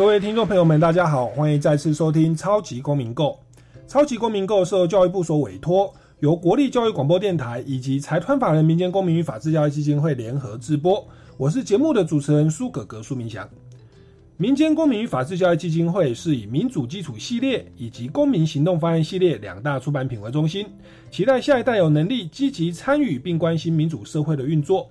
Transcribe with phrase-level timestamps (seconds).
[0.00, 3.38] 各位听众朋友们，大家好，欢迎再次收听《超级公民购》。
[3.86, 11.06] 《超级公民购》是由教育部所委托，由国立教育广播电台以及财团法人民间公民与法治教育基金会联合直播。
[11.36, 13.46] 我是节目的主持人苏格格苏明祥。
[14.38, 20.66] 民间公民与法治教育基金会是以民主基础系列以及公民行动方案系列两大出版品为中心，
[21.10, 24.90] 期待下一代有能力积极参与并关心民主社会的运作。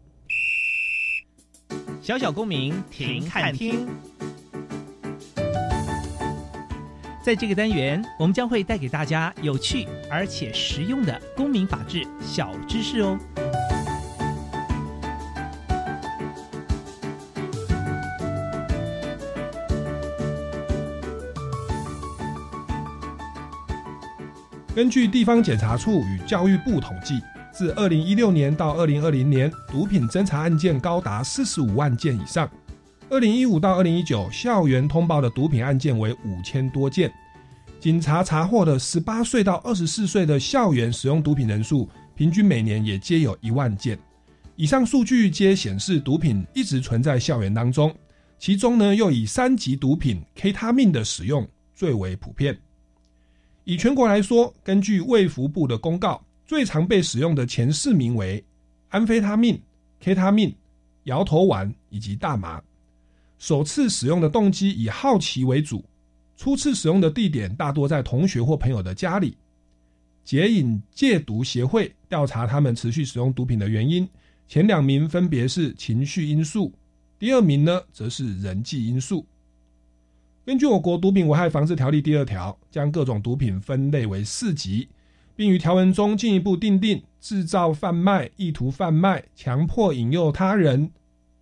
[2.01, 3.87] 小小公民停看听，
[7.23, 13.17] 在这个单元，我们将会带给大家有趣而且实用的公民法治小知识哦。
[24.73, 27.21] 根据地方检察处与教育部统计。
[27.51, 32.49] 自二零一六年到二零二零年，毒品侦查案件高达四十五万件以上。
[33.09, 37.11] 二零一五到二零一九，校园通报的毒品案件为五千多件。
[37.77, 43.99] 警察查获的十八岁到二十四岁的校园使用毒品人数，平均每年也皆有一万件。
[44.55, 47.93] 以上数据皆显示，毒品一直存在校园当中。
[48.39, 51.45] 其中呢，又以三级毒品 K 他命的使用
[51.75, 52.57] 最为普遍。
[53.65, 56.23] 以全国来说，根据卫福部的公告。
[56.51, 58.43] 最常被使用的前四名为
[58.89, 59.57] 安非他命、
[60.01, 60.53] K 他命、
[61.05, 62.61] 摇头丸以及大麻。
[63.39, 65.85] 首次使用的动机以好奇为主，
[66.35, 69.37] 初次使用的地点大多在同学或朋友的家里。
[70.25, 74.05] 解瘾戒毒协会调查他们持续使用毒品的原因，
[74.49, 76.73] 前两名分别是情绪因素，
[77.17, 79.25] 第二名呢则是人际因素。
[80.45, 84.89] 根据我国毒品危害防治条例第二条，将各种毒品分类为四级。
[85.35, 90.91] 并于条文中进一步定定制造、贩卖、意图贩卖、强迫引诱他人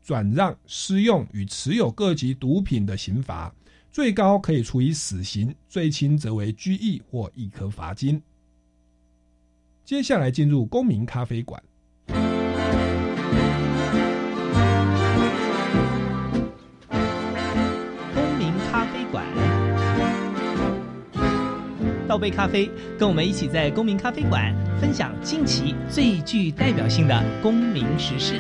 [0.02, 3.54] 转让、私用与持有各级毒品的刑罚，
[3.92, 8.22] 最高可以处以死刑，最轻则为拘役或一颗罚金。
[9.86, 11.62] 接下来进入公民咖啡馆。
[22.10, 28.40] 倒杯咖啡，跟我们一起在公民咖啡馆分享近期最具代表性的公民时事。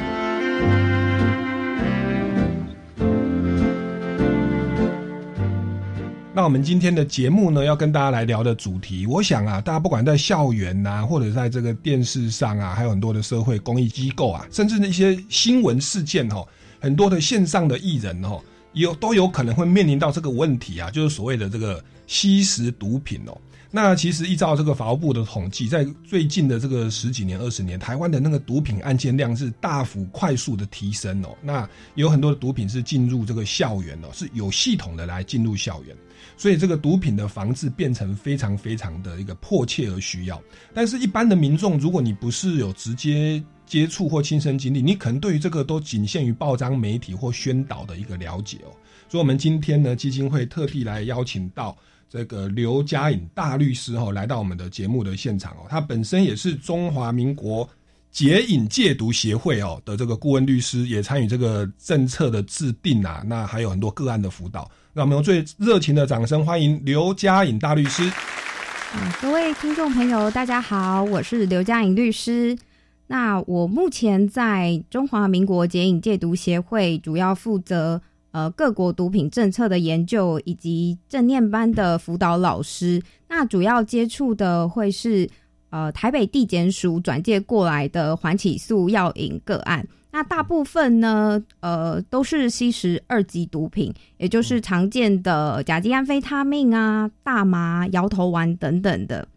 [6.34, 16.44] 那我们今天的节目呢，要跟大家来聊的主题，我想啊，大家不管在校园呐，或者在这个电视上啊，还有很多的社会公益机构啊，甚至那些新闻事件哦，
[16.80, 18.41] 很多的线上的艺人哦，
[18.74, 23.38] 有都有可能会面临到这个问题啊，就是所谓的这个吸食毒品哦。
[23.72, 31.38] 那其实依照这个法务部的统计，在最近的这个十几年、二十年，台湾的那个毒品案件量是大幅快速的提升哦。
[31.40, 35.96] 那有很多的毒品是进入这个校园哦，是有系统的来进入校园，
[36.35, 40.41] 所以这个毒品的防治变成非常非常的一个迫切而需要。
[40.74, 48.74] 但是，一般的民众，如果你不是有直接接触或亲身经历，你可能对于这个都仅限于报章媒体或宣导的一个了解哦。
[49.07, 51.77] 所以，我们今天呢，基金会特地来邀请到。
[52.09, 57.69] 这个刘嘉颖大律师哦，来到我们的节目的现场哦，他本身也是中华民国
[58.09, 64.69] 解瘾戒毒协会哦的这个顾问律师，也参与这个政策的制定啊，那还有很多个案的辅导。
[64.91, 68.01] 让我们用最热情的掌声欢迎刘嘉颖大律师。
[68.09, 72.57] 啊，各位听众朋友，大家好，我是刘嘉颖律师。
[73.06, 78.01] 那我目前在中华民国解瘾戒毒协会主要负责。
[78.31, 85.30] 呃，各国毒品政策的研究以及正念班的辅导老师，那主要接触的会是
[85.70, 89.88] 呃台北地检署转介过来的缓起诉药引个案。
[90.12, 99.28] 那大部分呢，呃，都是吸食二级毒品，也就是常见的甲基安非他命啊、大麻、摇头丸等等的。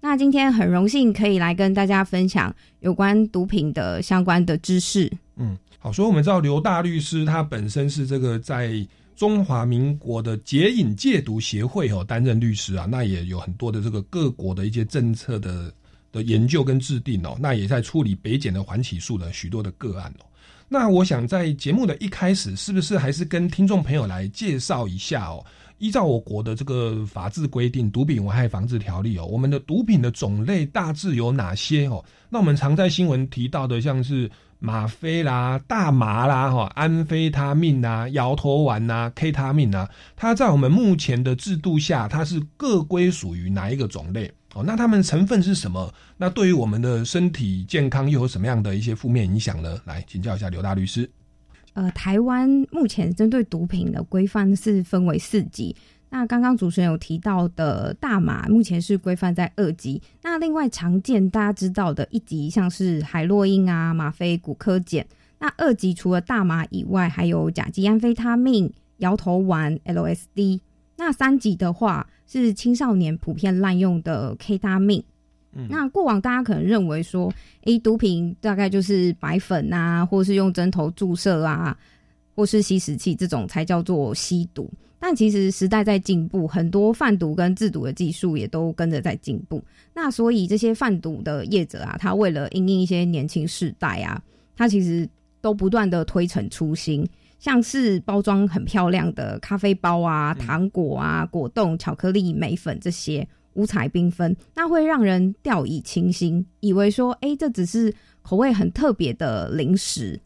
[0.00, 5.10] 那今天很荣幸可以来跟大家分享有关毒品的相关的知识。
[5.36, 8.74] 嗯，好，所以我们知道刘大律师他本身是这个在
[9.14, 15.70] 中华民国的解瘾戒毒协会哦担任律师啊，那也有很多的这个各国的一些政策的。
[16.10, 20.24] 的研究跟制定哦，那也在处理北检的缓起诉的许多的个案哦。
[20.68, 25.44] 那我想在节目的一开始，是不是还是跟听众朋友来介绍一下哦？
[25.78, 32.04] 依照我国的这个法制规定，《毒品危害防治条例》哦，我们的毒品的种类大致有哪些哦？
[32.30, 44.32] 那我们常在新闻提到的，像是吗啡啦、大麻啦、哈安非他命呐、摇头丸呐、K 他命呐，它在我们目前的制度下，它是各归属于哪一个种类？
[44.54, 45.92] 哦，那它们成分是什么？
[46.16, 49.78] 那对于我们的身体健康又有什么样的一些负面影响呢？
[49.84, 51.10] 来请教一下刘大律师。
[51.72, 55.74] 呃，台湾目前针对毒品的规范是分为四级。
[56.10, 60.00] 那刚刚主持人有提到的大麻，目前是规范在二级。
[60.22, 65.04] 那另外常见大家知道的一级，像是海洛因啊、吗啡、古柯碱。
[65.40, 70.60] 那二级除了大麻以外，还有甲基安非他命、摇头丸、LSD。
[70.96, 75.02] 那三级的话是青少年普遍滥用的 K 他命。
[75.68, 81.76] 那过往大家可能认为说，诶，毒品大概就是白粉啊，或是用针头注射啊，
[82.34, 84.68] 或是吸食器这种才叫做吸毒。
[85.06, 89.62] 但其实时代在进步，很多贩毒跟制毒的技术也都跟着在进步。
[89.92, 94.18] 那所以这些贩毒的业者啊，他为了应应一些年轻世代啊，
[94.56, 95.06] 他其实
[95.42, 97.06] 都不断的推陈出新。
[97.38, 107.92] 像是包装很漂亮的咖啡包啊、糖果啊、果冻、巧克力、美粉这些五彩缤纷，那会让人掉以轻心，以为说，哎，这只是
[108.22, 110.18] 口味很特别的零食。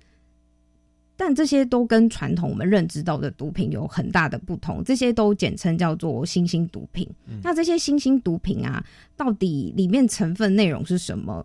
[1.18, 7.06] 但这些都跟传统我们认知到的毒品有很大的不同，这些都简称叫做新兴毒品。
[7.42, 8.82] 那这些新兴毒品啊，
[9.16, 11.44] 到底里面成分内容是什么？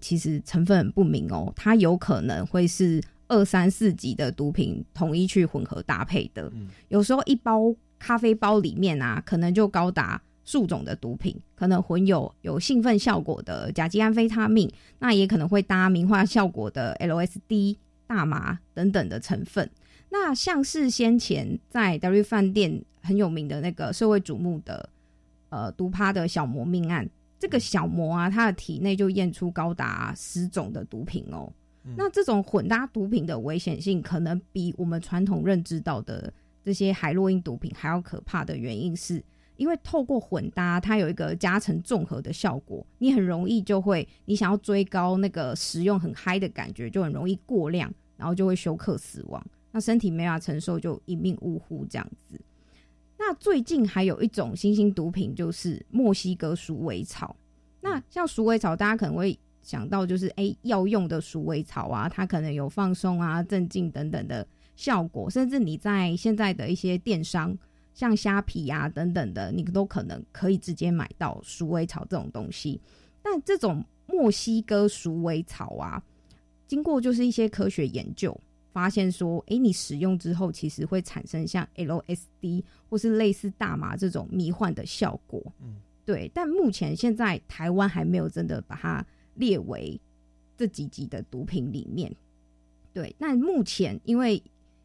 [0.00, 3.00] 其实成分很不明哦，它有可能会是。
[3.28, 6.52] 二三四级的毒品统一去混合搭配的，
[6.88, 17.78] 有时候一包咖啡包里面啊，可能就高达数种的毒品，可能混有有兴奋效果的甲基安非他命，那也可能会搭名化效果的 LSD、
[18.14, 19.68] 大麻等等的成分。
[20.10, 24.90] 那像是先前在 W 饭店很有名的那个社会瞩目的
[25.48, 31.50] 呃毒趴的小魔命案，这个小魔啊，他的体内就验出高达十种的毒品哦。
[31.96, 36.32] 那这种混搭毒品的危险性，可能比我们传统认知到的
[36.62, 39.20] 这些海洛因毒品还要可怕的原因，是
[39.56, 47.92] 因为透过混搭，它有一个加成综合的效果，你很容易就会，你想要追高那个食用很嗨的感觉，就很容易过量，
[48.22, 52.40] 然后就会休克死亡，那身体没法承受，就一命呜呼这样子。
[53.18, 57.34] 那最近还有一种新兴毒品，就是墨西哥鼠尾草。
[57.80, 59.36] 那像鼠尾草，大家可能会。
[59.64, 67.56] 想到就是哎，要用的鼠尾草啊，它可能有放松啊、镇静等等的效果，甚至你在现在的一些电商，
[67.94, 72.80] 像虾皮啊等等的，你都可能可以直接买到鼠尾草这种东西。
[73.22, 76.02] 但这种墨西哥鼠尾草啊，
[76.72, 78.34] 经过就是一些科学研究，
[78.72, 85.42] 发现说，哎，你使用之后其实会产生像 LSD 或是类似大麻这种迷幻的效果。
[85.60, 85.76] 嗯，
[86.06, 86.30] 对。
[86.32, 89.04] 但目前现在台湾还没有真的把它。
[89.34, 89.98] 列为
[90.58, 92.14] 这几级的毒品里面，
[92.92, 93.16] 对。
[93.18, 94.40] 那目前因为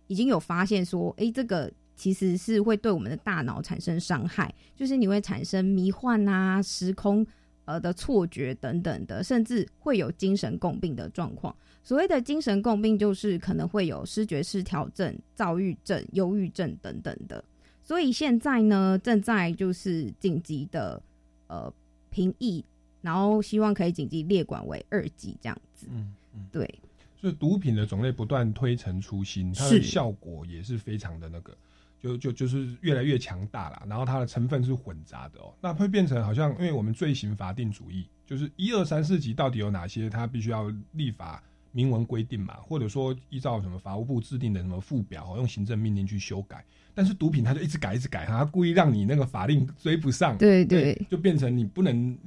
[0.07, 7.27] 已经有发现说，哎，这个其实是会对我们的大脑产生伤害，就是你会产生迷幻啊、时空
[7.67, 11.55] 呃的错觉等等的，甚至会有精神共病的状况。
[11.83, 17.43] 所谓的精神共病，就是可能会有失觉失调症、躁郁症、忧郁症等等的。
[17.83, 20.99] 所以现在呢，正在就是紧急的
[21.45, 21.71] 呃
[22.09, 22.65] 评议。
[22.99, 26.67] 然后希望可以紧急列管为二级这样子，嗯嗯，对，
[27.15, 31.55] 所以毒品的种类不断推陈出新，它的效果也是非常的那个，
[32.01, 33.83] 就就就是越来越强大了。
[33.87, 46.63] 然后它的成分是混杂的哦，那会变成好像因为我们罪行法定主义，就是一二三四级到底有哪些，它必须要立法明文规定嘛，或者说依照什么法务部制定的什么附表，用行政命令去修改。
[46.93, 52.17] 但是毒品它就一直改一直改，它故意让你那个法令追不上，对对，就变成你不能。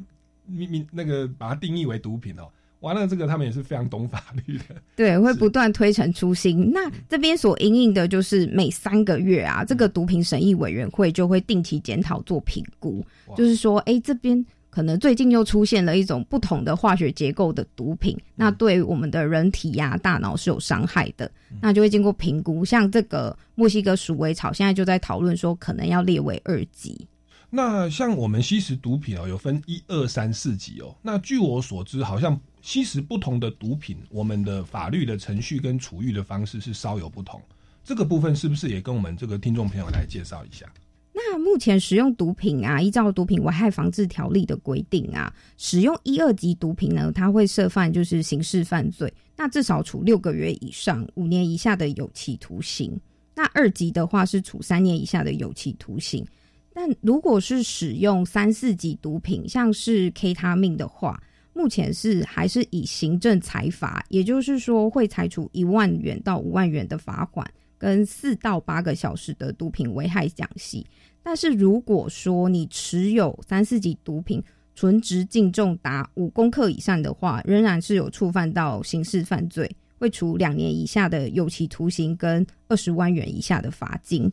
[0.53, 4.65] 明明那个把它定义为毒品哦，完了这个他们也是非常懂法律的，
[4.97, 6.71] 对，会不断推陈出新。
[6.73, 13.05] 那这边所应应的就是每三个月啊，这个毒品审议委员会就会定期检讨做评估，
[13.37, 22.65] 就是说，哎，这边可能最近又出现了一种不同的化学结构的毒品，那对我们的人体呀、大脑是有伤害的，那就会经过评估。
[22.65, 27.07] 像这个墨西哥鼠尾草，现在就在讨论说，可能要列为二级。
[27.53, 30.95] 那像我们吸食毒品哦，有分一二三四级哦。
[31.03, 37.41] 那据我所知，好像吸食不同的毒品，我们的法律的程序跟处遇的方式是稍有不同。
[37.83, 40.71] 这个部分是不是也跟我们这个听众朋友来介绍一下？
[41.13, 52.99] 那目前使用毒品啊，依照《毒品危害防治条例》的规定啊，使用一二级毒品呢，它会涉犯就是刑事犯罪，那至少处六个月以上五年以下的有期徒刑。
[53.35, 56.25] 那二级的话是处三年以下的有期徒刑。
[56.73, 61.21] 但如果是使用三四级毒品，像是 K 他命的话，
[61.53, 70.87] 目前是还是以行政裁罚，也就是说会裁处一万元到五万元的罚款，跟四到八个小时的毒品危害奖励。
[71.23, 74.43] 但是如果说你持有三四级毒品，
[74.75, 84.33] 纯值净重达五公克以上的话，仍然是有触犯到刑事犯罪，会处两年以下的有期徒刑跟二十万元以下的罚金。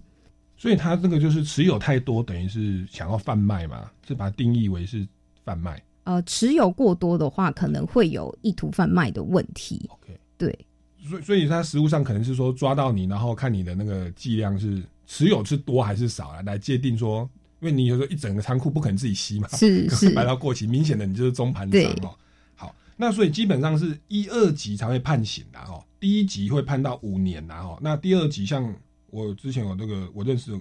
[0.56, 5.06] 所以他这个就是持有太多，等于是想要贩卖嘛，是把它定义为是
[5.44, 5.82] 贩卖。
[6.08, 9.90] 呃，持有过多的话，可能会有意图贩卖的问题。
[9.90, 10.58] OK，对，
[11.06, 22.16] 所以所以他实物上可能是说抓到你，然后看你的那个剂量是持有是多还是少啊，来界定说，因为你有时候一整个仓库不可能自己吸嘛， 可是是能摆到过期，明显的你就是中盘商对哦。
[22.56, 28.74] 好，那所以基本上是一二级才会判刑的哦，第一级会判到五年的哦，那第二级像
[29.10, 30.58] 我之前有那个我认识，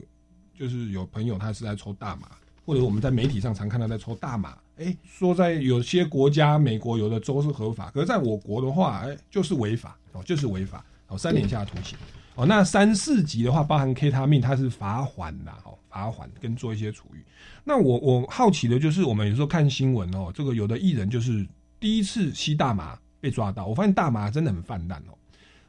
[0.58, 2.28] 就是有朋友他是在抽大麻，
[2.64, 11.96] 或者我们在媒体上常看到在抽大麻，哎，说在有些国家，美国有的州是合法，可是在我国的话，哎，就是违法哦，就是违法哦，三年以下的徒刑。
[12.34, 17.24] 哦，那三四级的话，包含 K 他命，它是罚款的，哦，罚款跟做一些处遇。
[17.64, 21.46] 那我我好奇的就是，我们有时候看新闻哦，这个有的艺人就是
[21.80, 25.16] 第一次吸大麻被抓到，我发现大麻真的很泛滥哦。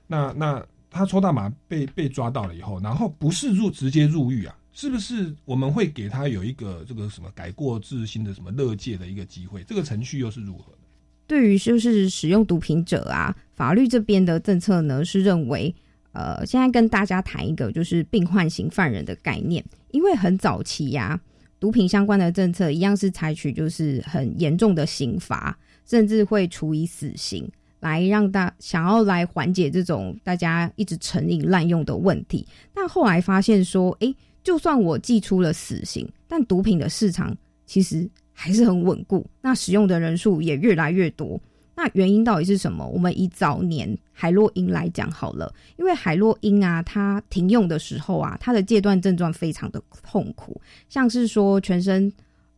[0.08, 9.64] 那那他抽大麻被被抓到了以后，然后不是入直接入狱啊，是不是我们会给他有一个这个什么改过自新的什么乐界的一个机会？
[9.64, 10.78] 这个程序又是如何的？
[11.26, 15.74] 对于就是使用毒品者啊，法律这边的政策呢是认为，
[16.12, 21.20] 呃，现在跟大家谈一个就是病患型犯人的概念，因为很早期呀、
[21.60, 25.58] 毒品相关的政策一样是采取就是很严重的刑罚，
[25.88, 32.46] 甚至会处以死刑，来让大想要来缓解这种大家一直成瘾滥用的问题。
[32.76, 34.16] 但后来发现说，诶，
[34.48, 37.36] 就算我寄出了死刑，但毒品的市场
[37.66, 41.38] 其实还是很稳固，那使用的人数也越来越多。
[41.76, 42.88] 那原因到底是什么？
[42.88, 52.10] 我们以早年海洛因来讲好了，因为海洛因啊，它停用的时候啊，它的戒断症状非常的痛苦，像是说全身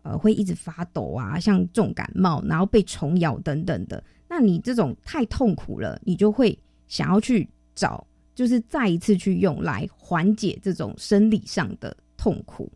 [0.04, 4.04] 呃会一直发抖啊，像重感冒，然后被虫咬等等的。
[4.28, 6.56] 那你这种太痛苦了，你就会
[6.88, 8.06] 想要去找，
[8.40, 12.72] 就是再一次去用来缓解这种生理上的痛苦。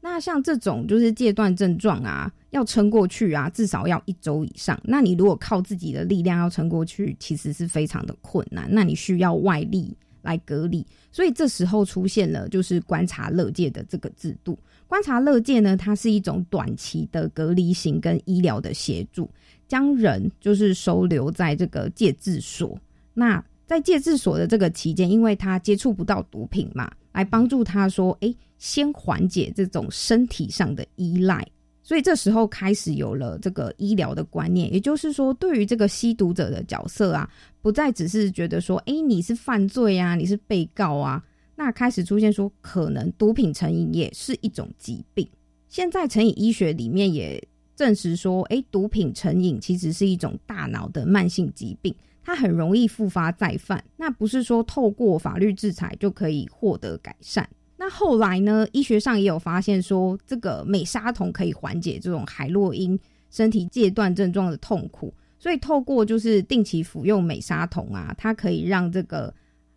[0.00, 4.80] 那像这种就是戒断症状啊，要撑过去啊，至少要一周以上。
[4.84, 8.68] 那你如果靠自己的力量要撑过去，其实是非常的困难。
[8.70, 14.56] 那你需要外力来隔离，所以这时候出现了就是观察乐界的这个制度。
[14.86, 19.28] 观察乐界呢，它是一种短期的隔离型跟医疗的协助，
[19.66, 22.78] 将人就是收留在这个戒治所。
[23.12, 31.46] 那在戒治所的这个期间，因为他接触不到毒品嘛，来帮助他说，诶，先缓解这种身体上的依赖。
[31.82, 41.22] 所以这时候开始有了这个医疗的观念，也就是说，对于这个吸毒者的角色啊，不再只是觉得说，诶，你是犯罪啊，你是被告啊，
[41.54, 45.28] 那开始出现说，可能毒品成瘾也是一种疾病。
[45.68, 47.42] 现在成瘾医学里面也
[47.76, 51.94] 证实说，诶，毒品成瘾其实是一种大脑的慢性疾病。
[52.28, 57.48] 它很容易复发再犯，那不是说透过法律制裁就可以获得改善。
[57.74, 69.34] 那后来呢，医学上也有发现说，这个美沙酮可以缓解这种海洛因身体戒断症状的痛苦，所以透过就是定期服用美沙酮啊，它可以让这个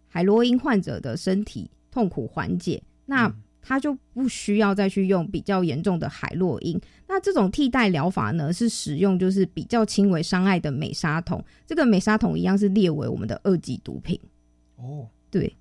[0.10, 2.84] 海洛因患者的身体痛苦缓解。
[3.06, 6.80] 那他就不需要再去用比较严重的海洛因。
[7.08, 11.44] 那这种替代疗法呢，是使用就是比较轻微伤害的美沙酮。
[11.68, 14.20] 这个美沙酮一样是列为我们的二级毒品。
[14.78, 15.56] 哦，对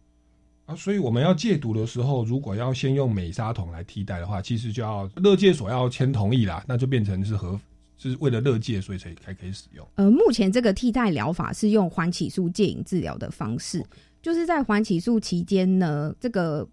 [0.66, 7.60] 啊，所以我们要戒毒的时候，如果要先用美沙酮来替代的话，其实就要乐戒所要签同意啦，那就变成是合，
[7.98, 9.86] 是为了乐戒，所以才才可以使用。
[9.96, 13.84] 呃，目前这个替代疗法是用缓起诉戒瘾治疗的方式，
[14.22, 16.66] 就是在缓起诉期间呢，这个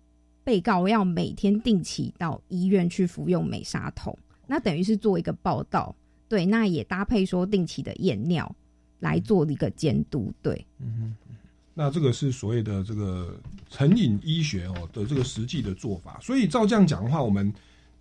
[0.48, 5.94] 被告要每天定期到医院去服用美沙酮，那等于是做一个报道，
[6.30, 8.56] 对，那也搭配说定期的验尿
[9.00, 10.66] 来做一个监督，对。
[10.80, 11.36] 嗯哼，
[11.74, 13.38] 那这个是所谓的这个
[13.70, 16.18] 成瘾医学哦的这个实际的做法。
[16.22, 17.54] 所以照这样讲的话，我们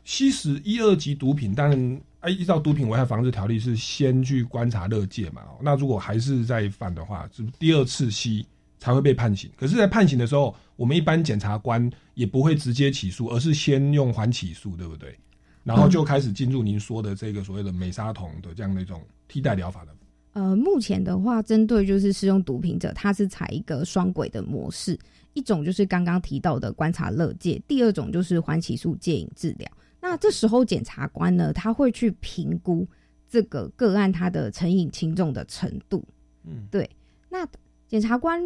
[0.05, 5.43] 吸食一二级毒品，当然哎，依照毒品危害防治条例是先去观察乐界嘛。
[5.61, 8.47] 那如果还是在犯的话，是第二次吸
[8.79, 9.50] 才会被判刑。
[9.57, 15.18] 可是，在判刑的时候，我们一般检察官也不会直接起诉，而是先用缓起诉，对不对？
[15.64, 19.92] 然后就开始进入您说的这个所谓的美沙酮的这样的一种替代疗法的。
[20.35, 24.97] 呃，目前的话，针对就是使用毒品者，他是采一个双轨的模式，
[25.33, 29.68] 一种就是刚刚提到的观察乐界，第二种就是缓起诉戒瘾治疗。
[29.99, 32.87] 那这时候检察官呢，他会去评估
[33.28, 36.04] 这个个案他的成瘾轻重的程度。
[36.45, 36.88] 嗯，对。
[37.28, 37.45] 那
[37.88, 38.40] 检察官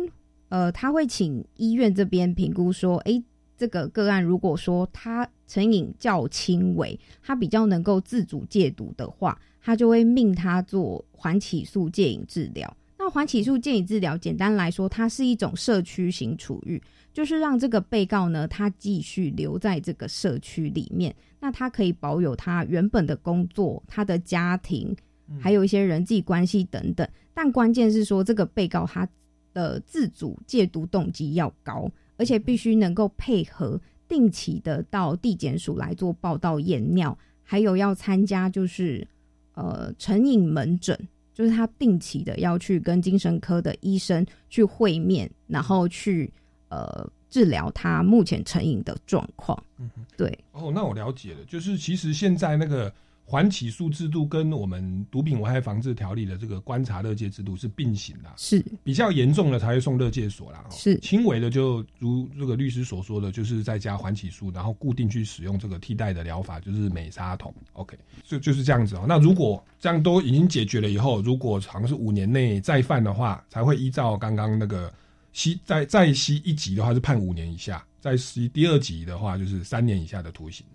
[0.50, 3.22] 呃，他会请医院这边评估说，哎。
[3.60, 12.74] 这个个案，如果说他成瘾较轻微，他比较能够自主戒毒的话，他就会命他做缓起诉戒瘾治疗。
[12.98, 24.96] 那缓起诉戒瘾治疗，简单来说，它是一种社区型处遇，就是让这个被告呢，他继续留在这个社区里面，那他可以保有他原本的工作、他的家庭，
[25.38, 27.06] 还有一些人际关系等等。
[27.34, 29.06] 但关键是说，这个被告他
[29.52, 31.90] 的自主戒毒动机要高。
[32.16, 39.08] 而且必须能够配合定期的到地检署来做报道验尿，还有要参加就是
[39.54, 40.94] 呃成瘾门诊，
[41.32, 46.30] 就是他定期的要去跟精神科的医生去会面，然后去
[46.68, 49.58] 呃治疗他目前成瘾的状况。
[49.78, 50.38] 嗯，对。
[50.52, 52.92] 哦，那我了解了，就是其实现在那个。
[53.30, 67.54] 缓起诉制度跟我们毒品危害防治条例的这个观察乐戒制度是并行的，是比较严重的才会送乐戒所啦，是轻微的就如这个律师所说的，就是在家缓起诉，然后固定去使用这个替代的疗法，就是美沙酮。
[67.74, 69.04] OK，就就是这样子哦。
[69.06, 74.92] 那如果这样都已经解决了以后，如果好像是五年内再犯的话，才会依照刚刚那个
[75.32, 80.66] 吸再再吸一级的话是判五年以下，再吸第二级的话就是三年以下的徒刑，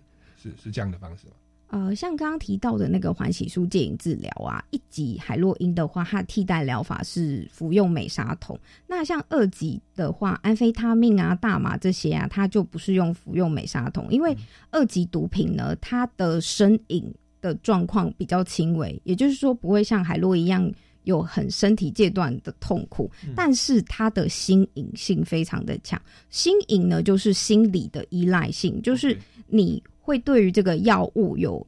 [0.42, 1.34] 是是这样的方式吗？
[1.68, 8.56] 呃，像刚刚提到的那个缓起诉戒瘾治疗啊，一级海洛因的话，它替代疗法是服用美沙酮。
[8.86, 14.34] 那像二级的话，安非他命啊、大麻这些啊，它就不是用服用美沙酮，因为
[14.70, 26.00] 二级毒品呢，它的身瘾的状况比较轻微，也就是说不会像海洛一样有很身体阶段的痛苦，但是它的心瘾性非常的强。
[26.30, 29.82] 心瘾呢，就是心理的依赖性，就是你。
[30.06, 31.66] 会对于这个药物有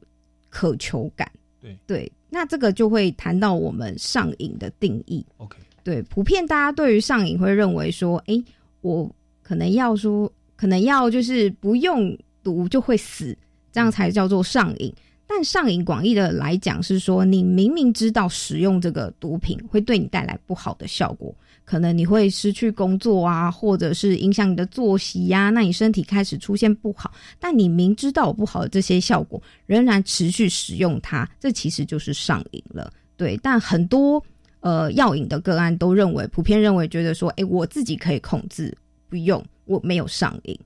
[0.49, 1.29] 渴求感，
[1.61, 5.25] 对对，那这个就会谈到我们上瘾的定义。
[5.35, 8.41] OK，对，普遍大家对于上瘾会认为说，哎，
[8.79, 13.37] 我可能要说，可能要就是不用毒就会死，
[13.73, 14.93] 这样才叫做上瘾。
[15.27, 21.35] 但上瘾广义的来讲是说，你明明知道使用这个毒品会对你带来不好的效果。
[21.69, 32.91] 可能你会失去工作啊，或者是影响你的作息呀，那你身体开始出现不好，但你明知道不好的这些效果，仍然持续使用它，这其实就是上瘾了。
[33.15, 34.19] 对，但很多
[34.61, 38.75] 呃药瘾的个案都认为，普遍认为觉得说，哎，我自己可以控制，
[39.07, 40.59] 不用，我没有上瘾。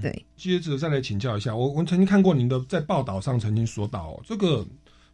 [0.00, 4.66] 对，接着再来请教一下，我我曾经看过您的在报道上曾经说到这个。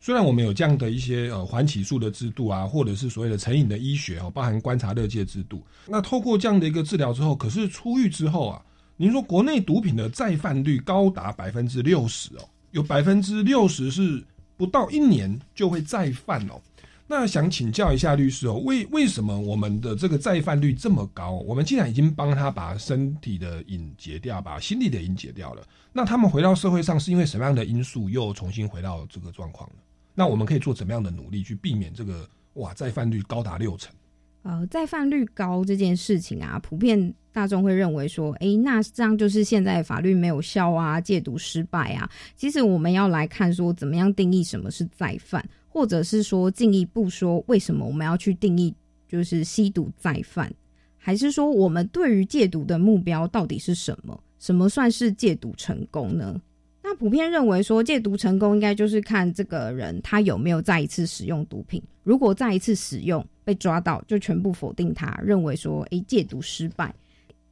[0.05, 8.61] 虽然我们有这样的一些呃缓起诉的制度啊，或者是所谓的成瘾的医学哦，包含观察乐界制度，那透过这样的一个治疗之后，可是出狱之后啊，
[8.97, 14.21] 您说国内毒品的再犯率高达百分之六十哦，有百分之六十是
[14.57, 16.61] 不到一年就会再犯哦。
[17.07, 21.31] 那想请教一下律师哦，为为什么我们的这个再犯率这么高？
[21.47, 25.63] 我们既然已经帮他把身体的瘾解掉，把心理的瘾解掉了，
[25.93, 29.77] 那他们回到社会上是因为什么样的因素又重新回到这个状况呢？
[30.15, 33.93] 那我们可以做怎么样的努力去避免这个哇再犯率高达六成？
[34.43, 42.11] 呃，再犯率高这件事情啊，普遍大众会认为说，哎，那这样就是现在法律没有效啊，戒毒失败啊。
[42.35, 48.75] 其实我们要来看说，怎么样定义什么是再犯，或者是说进一步说，为什么我们要去定义
[49.09, 50.53] 就是吸毒再犯，
[50.97, 54.21] 还是说我们对于戒毒的目标到底是什么？
[54.41, 56.43] 什么算是戒毒成功呢？
[56.95, 61.83] 普遍认为说戒毒成功应该就是看这个人他有没有再一次使用毒品。
[62.03, 66.95] 如果再一次使用被抓到，就全部否定他，认为说诶戒毒失败，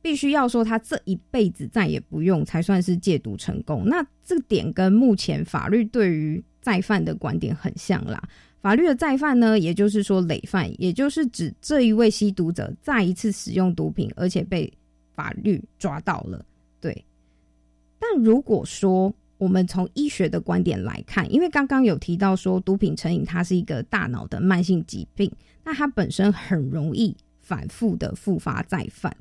[0.03, 3.85] 必须要说他这一辈子再也不用才算是戒毒成功。
[3.87, 8.23] 那这点跟目前法律对于再犯的观点很像啦。
[8.61, 14.71] 法律的再犯呢，也就是说累犯，也就是指这一位吸毒者再一次使用毒品，而且被
[15.15, 16.45] 法律抓到了。
[16.79, 17.05] 对，
[17.99, 25.33] 但如果说我们从医学的观点来看，因为刚刚有提到说毒品成瘾它是一个大脑的慢性疾病，
[25.65, 29.17] 那它本身很容易反复的复发再犯。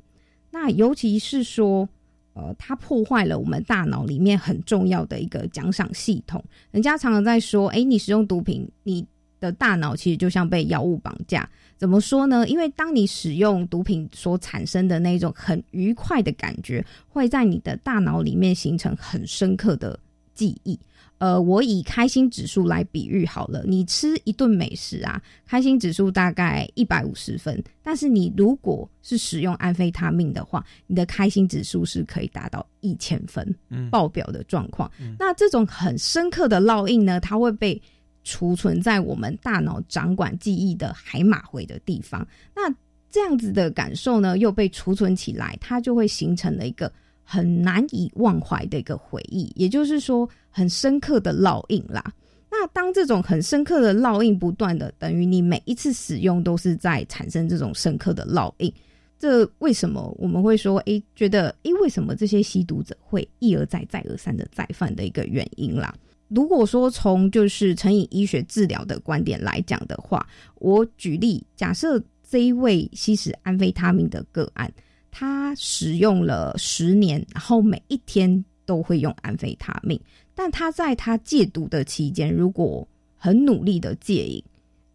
[0.50, 1.88] 那尤其是说，
[2.34, 6.44] 呃，它破坏了我们大脑里面很重要的一个奖赏系统。
[6.70, 9.02] 人家常常在说，哎，你使用毒品，你
[9.40, 11.48] 的大脑其实就像被药物绑架。
[11.78, 12.46] 怎么说呢？
[12.46, 19.98] 因为当你使用毒品所产生的那种很愉快的感觉，会在你的大脑里面形成很深刻的
[20.40, 20.78] 记忆。
[21.18, 33.54] 呃，我以开心指数来比喻好了，你吃一顿美食啊，开心指数大概一百五十分，但是你如果是使用安非他命的话，你的开心指数是可以达到一千分，
[33.90, 34.90] 爆表的状况。
[35.18, 37.78] 那这种很深刻的烙印呢，它会被
[38.24, 42.26] 储存在我们大脑掌管记忆的海马回的地方。
[42.56, 42.74] 那
[43.10, 46.90] 这样子的感受呢，又被储存起来，它就会形成了一个。
[47.32, 52.02] 很难以忘怀的一个回忆，也就是说，很深刻的烙印啦。
[52.50, 58.74] 那当这种很深刻的烙印不断的，等于你每一次使用都是在产生这种深刻的烙印。
[59.16, 65.94] 这为什么我们会说，诶，觉得，诶，为什么这些吸毒者会一而再、再而三的再犯的一个原因啦？
[66.26, 74.68] 如果说从就是成瘾医学治疗的观点来讲的话，我举例，假设这一位吸食安非他命的个案。
[75.10, 80.00] 他使用了十年，然后每一天都会用安非他命。
[80.34, 84.42] 但他在他戒毒的期间，如果很努力的戒瘾，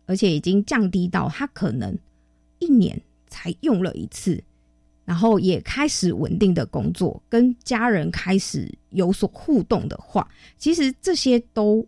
[0.05, 1.95] 而且已经降低到他可能
[2.59, 4.41] 一年才用了一次，
[5.03, 11.85] 然后也开始稳定的工作，跟家人开始有所互动的话，其实这些都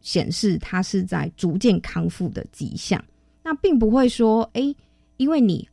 [0.00, 3.02] 显示他是在逐渐康复的迹象。
[3.42, 4.74] 那并不会说，哎，
[5.16, 5.66] 因为你。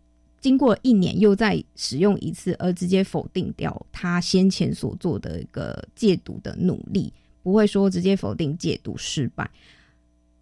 [0.46, 9.50] 经过一年又再使用一次，而直接否定掉他先前所做的一个戒毒的努力，不会说直接否定戒毒失败。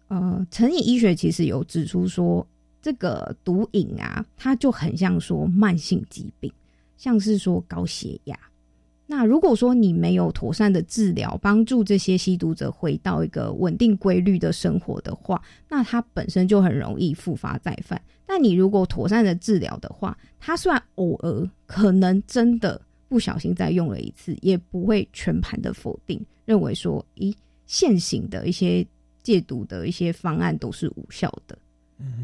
[0.08, 2.46] 呃，成瘾医学其实有指出说，
[2.82, 6.52] 这个毒瘾啊，它就很像说慢性疾病，
[6.98, 8.38] 像是说高血压。
[9.06, 18.00] 那如果说你没有妥善的治疗，帮助这些吸毒者回到一个稳定规律的生活的话，那他本身就很容易复发再犯。
[18.24, 27.34] 但你如果妥善的治疗的话，他虽然偶尔可能真的不小心再用了一次，也不会全盘的否定，认为说，咦，
[27.66, 28.86] 现行的一些
[29.22, 31.58] 戒毒的一些方案都是无效的。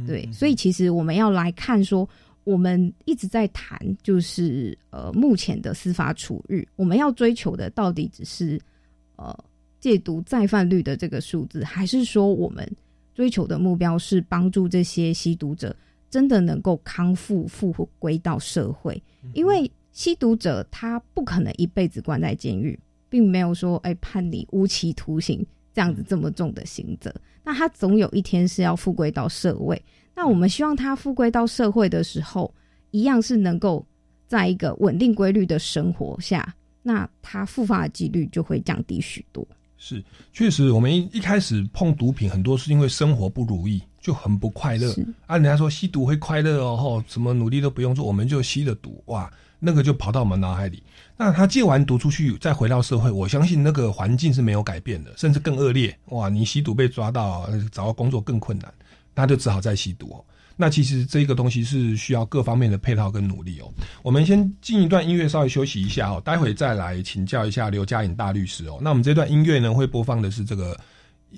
[0.07, 2.09] 对，所以其实我们要来看说。
[2.44, 8.61] 我们一直在谈，就是呃，目前的司法处遇，我们要追求的到底只是
[9.16, 9.37] 呃
[9.79, 12.66] 戒毒再犯率的这个数字，还是说我们
[13.14, 15.76] 追求的目标是帮助这些吸毒者
[16.09, 19.00] 真的能够康复、复归到社会？
[19.35, 29.81] 因为吸毒者他不可能一辈子关在监狱，并没有说哎判你无期徒刑这样子这么重的刑责，那他总有一天是要复归到社会。
[30.20, 32.52] 那我们希望他复归到社会的时候，
[32.90, 33.83] 一样是能够
[34.28, 39.48] 在一个稳定规律的生活下，那他复发的几率就会降低许多。
[39.78, 44.94] 是，确实，我们一一开始碰毒品，很多是因为生活不如意，就很不快乐。
[45.26, 50.83] 啊，人家说吸毒会快乐哦，吼，什么努力都不用做，我们就吸了毒，哇，那个就跑到我们脑海里。
[51.16, 55.98] 那他戒完毒出去，再回到社会，我相信那个环境是没有改变的，甚至更恶劣。
[56.11, 58.70] 哇，你吸毒被抓到，找到工作更困难。
[59.14, 60.25] 他就只好再吸毒哦。
[60.57, 63.73] 那其实这个东西是需要各方面的配套跟努力哦。
[64.03, 68.79] 我们先进一段音乐，稍微休息一下哦，待会再来请教一下刘嘉颖大律师哦。
[68.83, 70.79] 那我们这段音乐呢，会播放的是这个，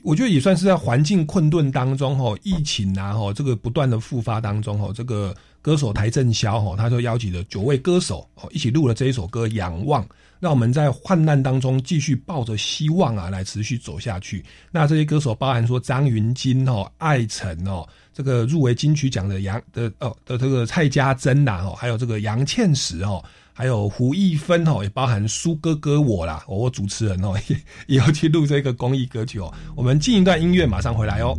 [0.02, 10.04] 我觉得也算是在环境困顿当中哦，疫情啊哈，这个不断的复发当中哦，这个歌手台正宵哦，他就邀请了九位歌手哦，一起录了这一首歌《仰望》。
[10.42, 14.44] 让我们在患难当中继续抱着希望啊，来持续走下去。
[14.72, 27.56] 那这些歌手包含说张芸京哦、艾辰哦，这个入围金曲奖的杨的哦的这个蔡家珍呐哦，还有这个杨倩石哦，还有胡一芬哦，也包含苏哥哥我啦，我主持人哦也
[27.94, 29.54] 也要去录这个公益歌曲哦。
[29.76, 31.38] 我们进一段音乐，马上回来哦。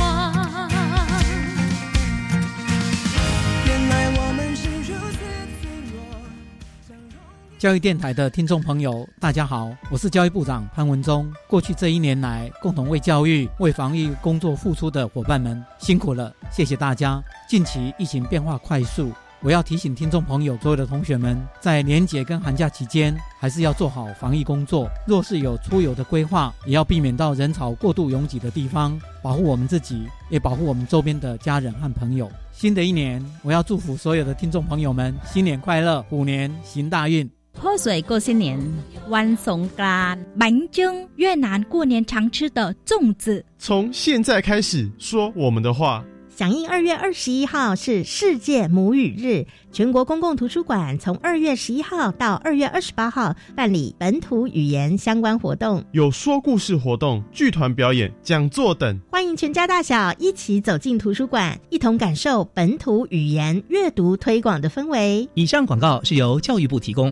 [7.61, 11.31] 教育电台的听众朋友，大家好，我是教育部长潘文忠。
[11.47, 17.23] 过去这一年来，共同为教育、为防疫工作付出的伙伴们辛苦了，谢谢大家。
[17.47, 19.11] 近期疫情变化快速。
[19.41, 24.89] 我要提醒听众朋友，所有的同学们，在年节跟寒假期间，还是要做好防疫工作。
[25.05, 32.27] 若是有出游的规划，也要避免到人潮过度拥挤的地方，保护我们自己，也保护我们周边的家人和朋友。
[32.51, 38.59] 新的一年，我要祝福所有的听众朋友们新年快乐，虎年行大运，泼水过新年，
[39.07, 43.43] 万松干，满蒸越南过年常吃的粽子。
[43.59, 46.03] 从现在开始说我们的话。
[46.33, 65.29] 响应二月二十一号是世界母语日，全国公共图书馆从二月十一号到二月二十八号办理本土语言相关活动，有说故事活动、剧团表演、讲座等，欢迎全家大小一起走进图书馆，一同感受本土语言阅读推广的氛围。
[65.35, 67.11] 以上广告是由教育部提供。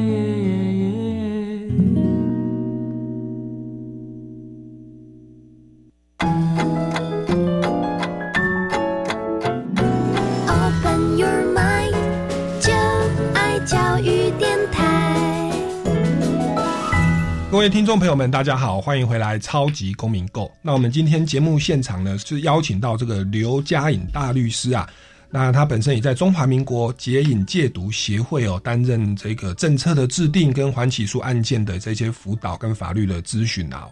[17.61, 20.45] 各位听众朋友们，大家好，欢迎回来《超级公民购》。
[20.63, 24.89] 那我们今天节目现场呢，是邀请到这个刘嘉颖大律师啊。
[25.29, 33.87] 那他本身也在中华民国解瘾戒毒协会哦，担任这个政策的制定跟缓起诉案件的这些辅导跟法律的咨询啊。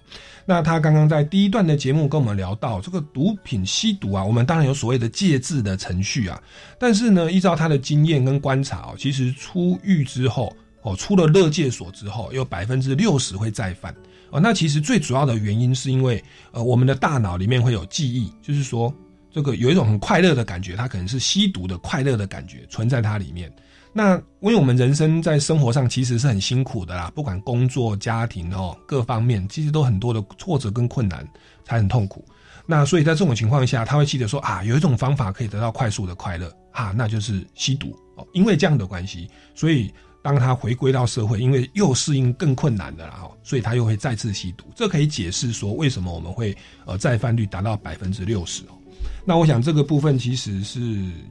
[0.48, 6.42] 那他刚刚在第一段的节目跟我们聊到这个毒品吸毒啊，我们当然有所谓的戒治的程序啊，
[6.80, 10.52] 但是呢，依照他的经验跟观察哦，其实出狱之后。
[10.90, 13.96] 哦，出了乐戒所之后，有百分之六十会再犯。
[14.32, 18.94] 哦，那其实最主要的原因是因为，呃，我们的大脑里面会有记忆，就是说，
[19.32, 23.52] 这个有一种很快乐的感觉，它可能是吸毒的快乐的感觉存在它里面。
[23.92, 31.28] 那因为我们人生在生活上其实是很辛苦的啦，不管工作、家庭哦各方面，其实都很多的挫折跟困难，
[31.66, 32.24] 才很痛苦。
[32.68, 38.28] 那所以在这种情况下，他会记得说啊，有一种方法可以得到快速的快乐啊，那就是吸毒哦。
[38.32, 39.92] 因为这样的关系，所以。
[40.22, 44.66] 当他回归到社会，因为又适应更困难的了哈，所以他又会再次吸毒。
[44.76, 46.56] 这可以解释说为什么我们会
[46.86, 48.78] 呃再犯率达到百分之六十哦。
[49.26, 50.80] 那我想这个部分其实是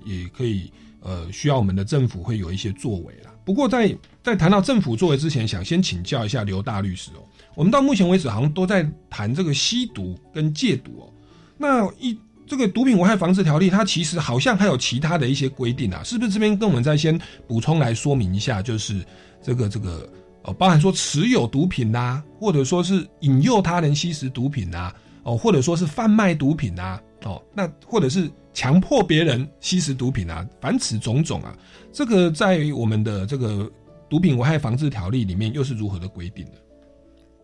[0.05, 3.31] 也可以呃需要我们的政府会有一些作为啦。
[3.45, 7.23] 不过在在谈到政府作为之前，想先请教一下刘大律师哦。
[7.55, 11.13] 我们到目前为止好像都在谈这个吸毒跟戒毒哦。
[11.57, 12.19] 那一。
[12.49, 16.31] 这个毒品危害防治条例，它其实好像还有其他的一些规定啊，是不是？
[16.31, 19.05] 这边跟我们再先补充来说明一下，就是
[19.43, 20.09] 这个这个
[20.45, 24.93] 呃，包含说持有毒品呐，或者说是引诱他人吸食毒品呐，
[25.25, 31.55] 哦，或者说是贩卖毒品呐，哦，那或者是强迫别人吸食毒品啊，凡此种种啊，
[31.93, 33.71] 这个在我们的这个
[34.09, 36.53] 毒品危害防治条例里面又是如何的规定的？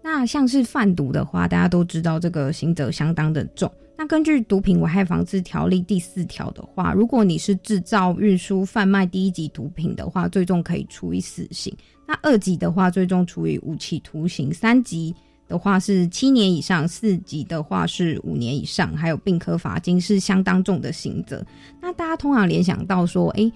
[0.05, 3.73] 那像是贩毒的话，大家都知道这个刑责相当的重。
[3.97, 11.73] 那根据《毒品危害防治条例》第四条的话，如果你是制造、运输、贩卖第一级毒品的话，最终可以处以死刑；
[12.07, 15.15] 那二级的话，最终处以无期徒刑；三级
[15.49, 21.43] 的话是七年以上；四级的话是五年以上，还有并科罚金，是相当重的刑责。
[21.81, 23.51] 那大家通常联想到说，哎，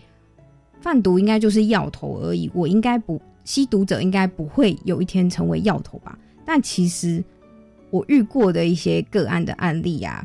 [0.80, 6.18] 贩毒应该就是药头而已，我应该不吸毒者应该不会有一天成为药头吧？
[6.48, 7.22] 但其实。
[7.90, 10.22] 我遇过的一些个案的案例啊，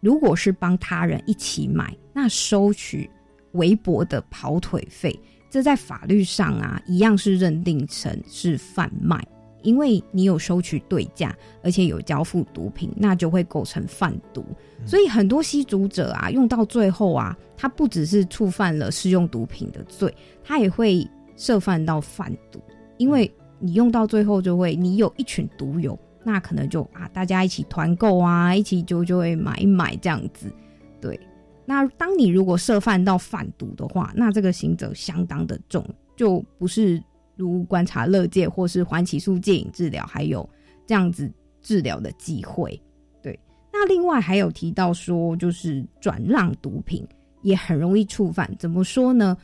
[0.00, 3.10] 如果是帮他人一起买，那收取
[3.52, 5.14] 微薄的跑腿费，
[5.50, 9.22] 这在法律上啊，一样是认定成是贩卖。
[9.62, 14.42] 因为你有收取对价，而且有交付毒品，那就会构成贩毒。
[14.86, 20.10] 所以很多吸毒者啊，用到最后啊，他不只是触犯了使用毒品的罪，
[20.42, 22.58] 他也会涉犯到贩毒，
[22.96, 23.30] 因为
[23.64, 30.52] 你用到最后就会，你有一群毒友，那可能就啊，大家一起团购啊，一起就就会买一买这样子，
[31.00, 31.18] 对。
[31.64, 35.82] 那当你如果涉犯到贩毒的话，那这个刑责相当的重，
[36.14, 37.02] 就不是
[37.36, 40.46] 如观察乐界或是缓起诉戒瘾治疗还有
[40.86, 42.78] 这样子治疗的机会。
[43.22, 43.40] 对，
[43.72, 47.02] 那另外还有提到说，就是转让毒品
[47.40, 48.54] 也很容易触犯。
[48.58, 49.34] 怎么说呢？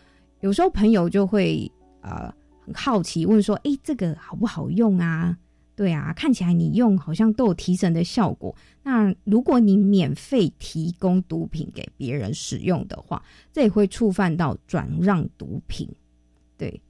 [0.41, 2.35] 有时候朋友就会呃很
[2.75, 5.37] 好奇问说：“诶，这个好不好用啊？”
[5.77, 8.55] 对啊，看起来你用好像都有提神的效果。
[8.83, 15.89] 那如果你免费提供毒品给别人使用的话，这也会触犯到转让毒品。
[16.59, 16.81] 对。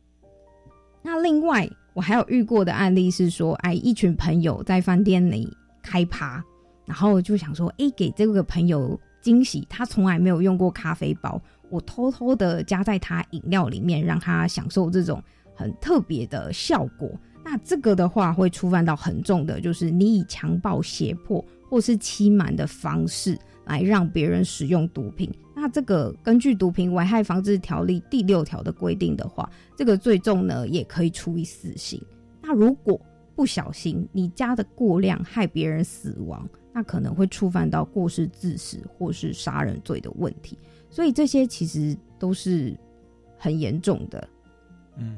[1.03, 5.49] 那另外，我还有遇过的案例是说，哎，一群朋友在饭店里
[5.83, 6.43] 开趴，
[6.85, 11.41] 然后就想说，哎，给这个朋友惊喜，他从来没有用过咖啡包，
[11.71, 15.23] 我偷偷的加在他饮料里面，让他享受这种
[15.61, 17.11] 很特别的效果。
[17.45, 25.31] 那这个的话会触犯到很重的，就是你以强暴、胁迫或是欺瞒的方式来让别人使用毒品。
[25.55, 32.03] 那这个根据《毒品危害防治条例》第六条的规定的话，这个最重呢也可以处以死刑。
[32.41, 32.99] 那如果
[33.35, 40.59] 不小心你加的过量害别人死亡，那可能会触犯到过失致死或是杀人罪的问题。
[40.89, 42.79] 所以这些其实都是
[43.39, 44.29] 很严重的。
[44.97, 45.17] 嗯。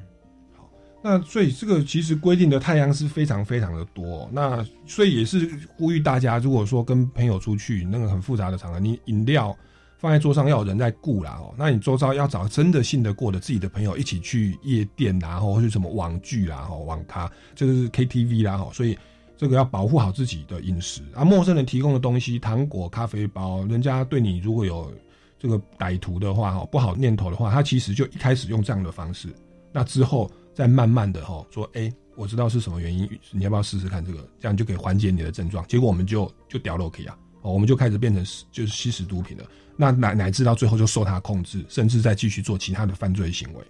[1.05, 9.57] 那所以这个其实规定的太阳是非常非常的多，那所以也是呼吁大家，如果说跟朋友出去那个很复杂的场合，你饮料
[9.99, 18.97] 放在桌上要有人在顾啦哦，那你周遭要找真的信得过的自己的朋友一起去夜店啦，或是什么网剧啦、哈网咖，这个是 KTV 啦哈，所以
[19.37, 21.25] 这个要保护好自己的饮食啊。
[21.25, 24.93] 陌生人提供的东西，糖果、咖啡包，人家对你如果有
[25.37, 29.29] 这个歹徒的话哈，不好念头的话，他其实就一开始用这样的方式，
[29.73, 30.31] 那之后。
[30.55, 34.19] 再慢慢的哈说，哎，我知道是什么原因，你要不要试试看这个？
[34.38, 35.67] 这样就可以缓解你的症状。
[35.67, 39.45] 结果我们就就掉了 K 啊，哦，我们就开始变成就是吸食毒品了。
[39.77, 43.61] 那乃乃至到最后就受他控制，甚至再继续做其他的犯罪行为。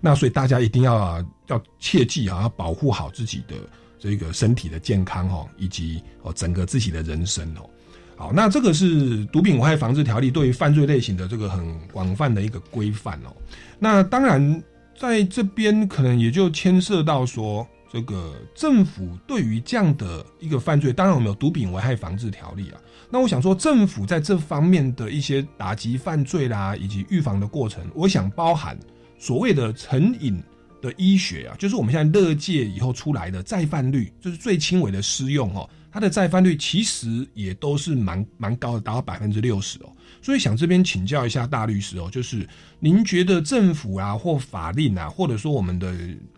[0.00, 3.56] 那所以大家一定要啊，要切记啊，要保护好自己的
[3.98, 7.68] 这个身体的健康哦，以及哦整个自己的人生哦。
[8.16, 13.34] 好，那这个是毒品危害防治条例对于犯罪类型的这个很广泛的一个规范哦。
[13.78, 14.62] 那当然。
[14.98, 22.80] 在这边可能也就牵涉到说，这个政府对于这样的一个犯罪，当然我们有毒品危害防治条例啊。
[23.08, 28.76] 那我想说，政府在这方面的一些打击犯罪啦，以及预防的过程，我想包含
[29.18, 30.42] 所谓的成瘾
[30.80, 39.92] 的医学啊，就是我们现在乐界以后出来的再犯率，就是最轻微的施用哦，它的再犯率其实也都是蛮蛮高的，达到百分之六十哦。
[40.20, 42.48] 所以想这边请教一下大律师哦，就是
[42.80, 45.94] 您觉得政府啊或法令啊，或者说我们的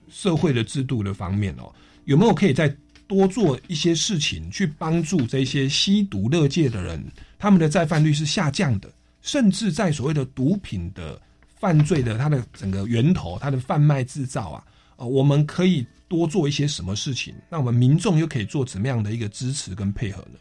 [0.09, 1.73] 社会的制度的方面哦，
[2.05, 2.75] 有没有可以再
[3.07, 7.05] 多做一些事情，去帮助这些吸毒乐界的人，
[7.39, 11.21] 他们的再犯率是下降的，甚至在所谓的毒品的
[11.61, 14.65] 犯罪的它的整个源头，它的贩卖制造啊，
[14.97, 17.35] 呃，我们可以多做一些什么事情？
[17.51, 20.39] 那我们民众又可以做怎么样的一个支持跟配合呢？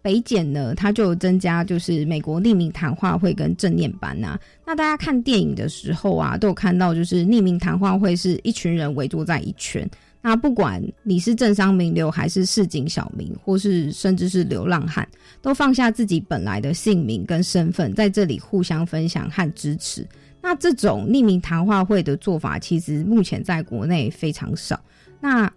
[0.00, 4.38] 北检呢，它就增加就是美国匿名谈话会跟正念班呐。
[4.64, 9.86] 那大家看电影的时候啊，都有看到就是匿名谈话会是一群人围坐在一圈。
[10.22, 15.06] 那不管你是政商名流，还是市井小民，或是甚至是流浪汉，
[15.42, 20.06] 都放下自己本来的姓名跟身份，在这里互相分享和支持。
[20.48, 24.82] 那这种匿名谈话会的做法，其实目前在国内非常少，
[25.20, 25.52] 那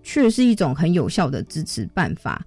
[0.00, 2.40] 却是一种很有效的支持办法。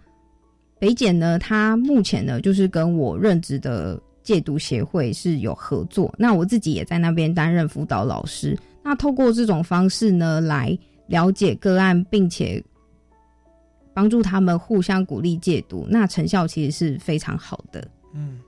[0.79, 8.57] 北检呢，它目前呢就是跟我任职的戒毒协会是有合作，那我自己也在那边担任辅导老师。
[8.81, 12.63] 那透过这种方式呢，来了解个案，并且
[13.93, 17.85] 帮助他们互相鼓励戒毒，那成效其实是非常好的。
[18.13, 18.39] 嗯，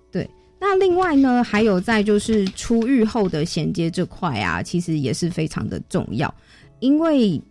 [0.62, 6.34] 那另外呢，还有在就是出狱后的衔接这块啊，其实也是非常的重要，
[6.80, 7.42] 因为。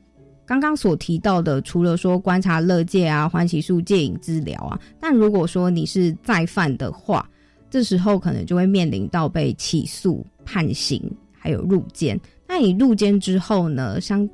[0.46, 7.24] 刚刚所提到的，除了说观察乐戒啊、欢喜术戒瘾治疗啊，但如果说你是再犯的话，
[7.70, 11.01] 这时候可能就会面临到被起诉、判刑，
[11.39, 12.18] 还有入监。
[12.49, 14.28] 那你入监之后呢，相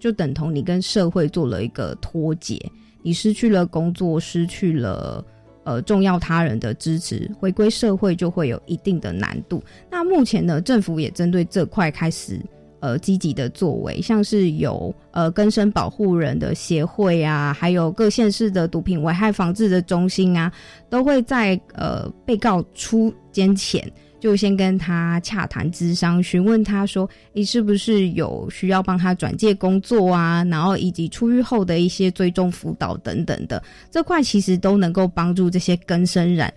[0.00, 2.60] 就等同你跟社会做了一个脱节，
[3.00, 5.24] 你失去了工作，失去了
[5.64, 9.62] 呃重要他人的支持，回归社会就会有一定的难度。
[9.90, 12.40] 那目前呢，政府也针对这块开始。
[12.82, 20.50] 呃积极的作为，像是有呃根生保护人的协会啊，还有各县市的毒品危害防治的中心啊，
[20.88, 23.86] 都会在呃被告出监前。
[24.20, 30.44] 就先跟他洽谈咨商，询问他说：“你是不是有需要帮他转介工作啊？
[30.44, 36.52] 然后以及出狱后的一些追踪辅导等等的，这块其实都能够帮助这些根生染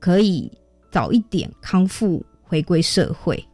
[0.00, 0.50] 可以
[0.90, 3.44] 早一点康复，回归社会。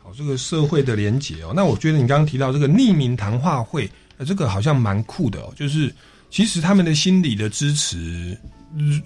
[0.00, 5.92] 好，这个社会的连结哦，那我觉得你刚刚提到这个匿名谈话会，呃，这个好像蛮酷的哦，就是
[6.30, 8.38] 其实他们的心理的支持。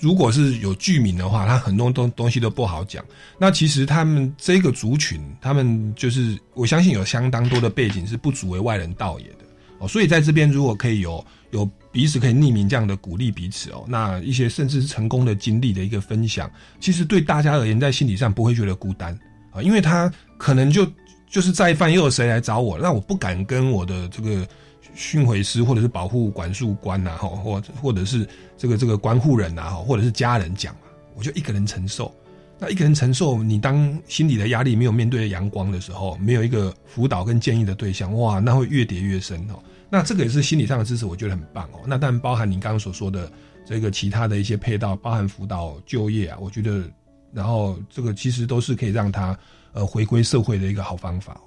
[0.01, 3.05] 如果是有剧名的话，他很多东东西都不好讲。
[3.39, 9.45] 那其实他们这个族群，他们就是我相信有相当多的背景是不足为外人道也的
[9.79, 9.89] 哦。
[9.89, 16.51] 所以在这边，如果可以有有彼此可以匿名这样的鼓励彼此哦，那一些甚至是成功的经历的一个分享，
[16.81, 19.19] 其实对大家而言，在心理上不会觉得孤单
[19.51, 20.87] 啊，因为他可能就
[21.31, 24.47] 就是再犯又有谁来找我，那我不敢跟我的这个。
[24.95, 28.27] 训诲师或者是保护管束官呐，哈，或或者是
[28.57, 30.81] 这个这个关护人呐，哈，或者是家人讲嘛，
[31.15, 32.15] 我就一个人承受。
[32.59, 39.61] 那一个人承受，你当心理的压力没有面对阳光的时候，没有一个辅导跟建议的对象，哇，那会越叠越深哦。
[39.91, 41.81] 那这个也是心理上的支持，我觉得很棒哦。
[41.87, 43.31] 那当然包含你刚刚所说的
[43.67, 46.85] 这个其他的一些配套，包含辅导就业啊，我觉得，
[47.33, 49.37] 然后这个其实都是可以让他
[49.73, 51.41] 呃回归社会的一个好方法。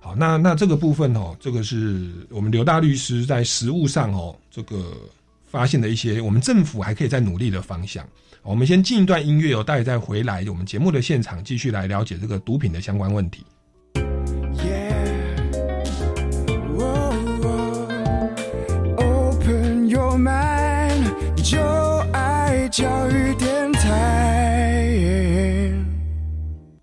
[0.00, 4.96] 好，那那这个部分哦，这个是我们刘大律师在实务上哦，这个
[5.44, 8.04] 发现的一些我们政府还可以再努力的方向。
[8.42, 13.44] 我们先进一段音乐哦，待会再回来我们节目的现场，继续来了解这个毒品的相关问题。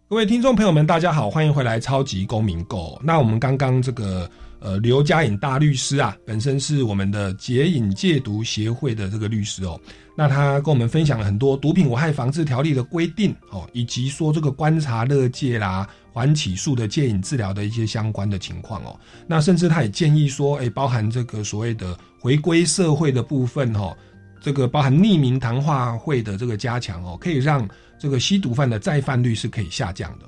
[0.09, 2.95] 各位听众朋友们，大家好，欢迎回来《超级公民购》。
[3.03, 4.29] 那我们刚刚这个
[4.61, 9.77] 呃刘嘉颖大律师啊，本身是我们的解瘾戒毒协会的这个律师哦。
[10.15, 18.97] 那他跟我们分享了很多毒品危害防治条例的规定哦，以及说这个观察乐戒啦、缓起诉的戒瘾治疗的一些相关的情况哦。
[19.27, 23.93] 那甚至他也建议说，哎，包含这个所谓的回归社会的部分哈，
[24.39, 27.67] 这个包含匿名谈话会的这个加强哦，可以让。
[27.99, 30.25] 这个吸毒犯的再犯率是可以下降的。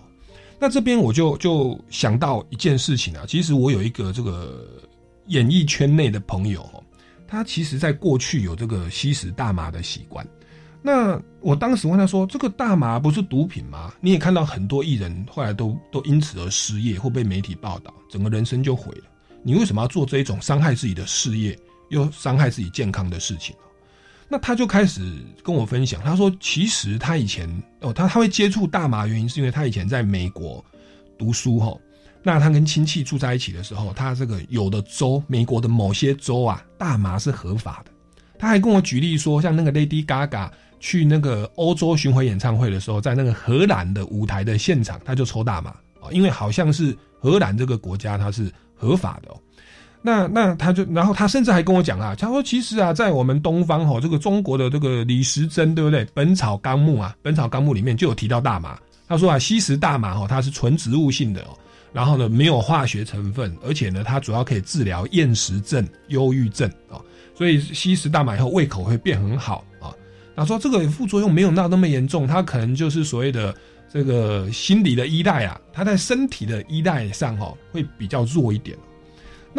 [0.59, 4.67] 那这边我就就想到一件事情啊，其实我有一个这个
[5.27, 6.67] 演艺圈内的朋友，
[7.27, 10.27] 他其实在过去有这个吸食大麻的习惯。
[10.81, 13.93] 那我当时问他说：“这个大麻不是毒品吗？
[13.99, 19.03] 你也看到很多艺人后来都都因此而失业或被媒体报道，整个人生就毁了。
[19.43, 21.57] 你为什么要做这一种伤害自己的事业
[21.89, 23.53] 又伤害自己健康的事情？”
[24.31, 25.01] 那他就开始
[25.43, 27.49] 跟我分享，他说：“其实他以前
[27.81, 30.63] 哦，他他会接触大麻，原因是因为他以前在美国
[31.17, 31.75] 读书哈。
[32.21, 37.91] 那他跟亲戚住在一起的时候，他这个有的州，美国的某些州啊，大麻是合法的。
[38.37, 45.71] 他还跟我举例说，像那个 Lady Gaga 去那个欧洲巡回演唱会的时候，在那个荷兰的舞台的现场，他就抽大麻
[46.01, 49.41] 啊，因为好像是荷兰这个国家它是合法的哦。”
[50.01, 56.05] 那那他就，然后他甚至还跟我讲啊，他说其实啊，在我们东方哈，这个中国的这个李时珍对不对？
[56.13, 58.79] 《本草纲目》啊，《本草纲目》里面就有提到大麻。
[59.09, 61.57] 他说啊，吸食大麻哈，它是纯植物性的哦，
[61.91, 67.01] 然后呢没有化学成分，而且呢它主要可以治疗厌食症、忧郁症啊，
[67.35, 69.91] 所以吸食大麻以后胃口会变很好啊。
[70.35, 73.53] 他说这个副作用没有那那么严重，它可能就是所谓的
[73.91, 78.77] 这个心理的依赖啊，它在身体的依赖上哈会比较弱一点。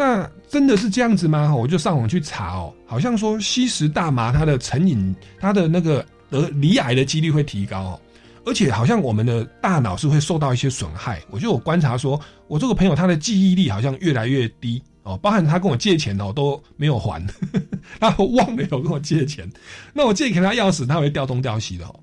[0.01, 1.55] 那真的是这样子吗？
[1.55, 8.01] 我就上网去查哦，好像说吸食大麻，它的成瘾，它的那个得离癌的几率会提高哦，
[8.43, 11.21] 而且好像我们的大脑是会受到一些损害。
[11.29, 17.23] 我就有观察说，我这个朋友他的记忆力好像越来越低哦，包含他跟我借钱哦都没有还，
[18.01, 19.47] 他忘了有跟我借钱，
[19.93, 21.99] 那我借给他钥匙，他会调东调西的哦。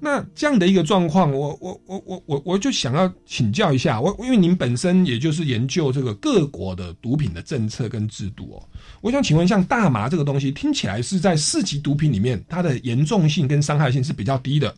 [0.00, 8.68] 那这样的一个状况，我我我我我我就想要请教一下，我因为您本身也就是研究这个各国的毒品的政策跟制度哦，
[9.00, 14.74] 我想请问，像大麻这个东西，听起来是在四级毒品里面，它的严重性跟伤害性是比较低的，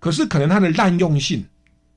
[0.00, 1.44] 可是可能它的滥用性，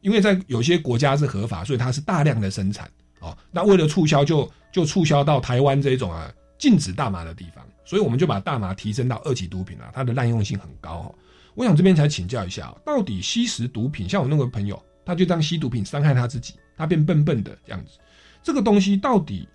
[0.02, 2.90] 因为在有些国家是合法，所以它是大量的生产
[3.20, 11.16] 哦，那为了促销，就就促销到台湾这种啊禁止大麻的地方，所以我们就把大麻提升到二级毒品了，它的滥用性很高哦。
[11.54, 17.98] 我想这边才请教一下，到底吸食毒品，像我那个朋友，他就当吸毒品伤害他自己，他变笨笨的这样子，
[18.42, 19.48] 这个东西到底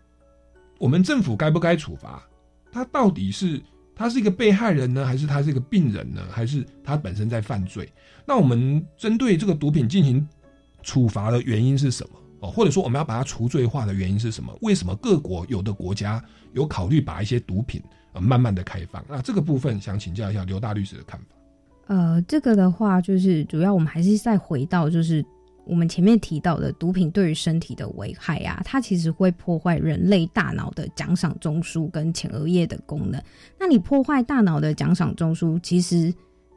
[0.79, 2.23] 我们政府该不该处罚？
[2.71, 3.63] 他到底是
[3.95, 7.91] 他是一个被害人呢，还是他是一个病人呢，还是他本身在犯罪？
[8.27, 10.29] 那我们针对这个毒品进行
[10.83, 12.19] 处罚的原因是什么？
[12.41, 14.55] 哦，或者说我们要把它除罪化的原因是什么？
[14.61, 16.23] 为什么各国有的国家
[16.53, 17.83] 有考虑把一些毒品
[18.13, 19.03] 呃慢慢的开放？
[19.09, 21.27] 那这个部分想请教一下刘大律师的看法。
[21.87, 25.25] 呃，这个的话，就是主要我们还是再回到，就是
[25.65, 33.23] 我们前面提到的毒品对于身体的危害啊，它其实会破坏人类大脑的奖赏中枢跟前额叶的功能。
[33.59, 36.13] 那你破坏大脑的奖赏中枢，其实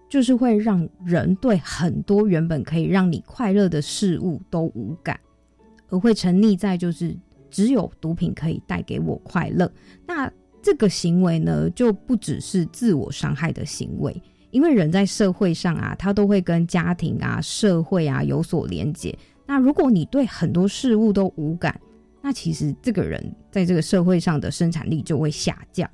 [0.09, 5.19] 就是会让人对很多原本可以让你快乐的事物都无感，
[5.89, 7.15] 而会沉溺在就是
[7.51, 9.71] 只有毒品可以带给我快乐。
[10.07, 14.19] 那这个行为呢，就不只是自我伤害的行为。
[14.51, 19.17] 因为人在社会上啊，他都会跟家庭啊、社会啊有所连结。
[19.45, 21.79] 那如果你对很多事物都无感，
[22.21, 25.89] 那其实这个人在这个社会上的生产力就会下降。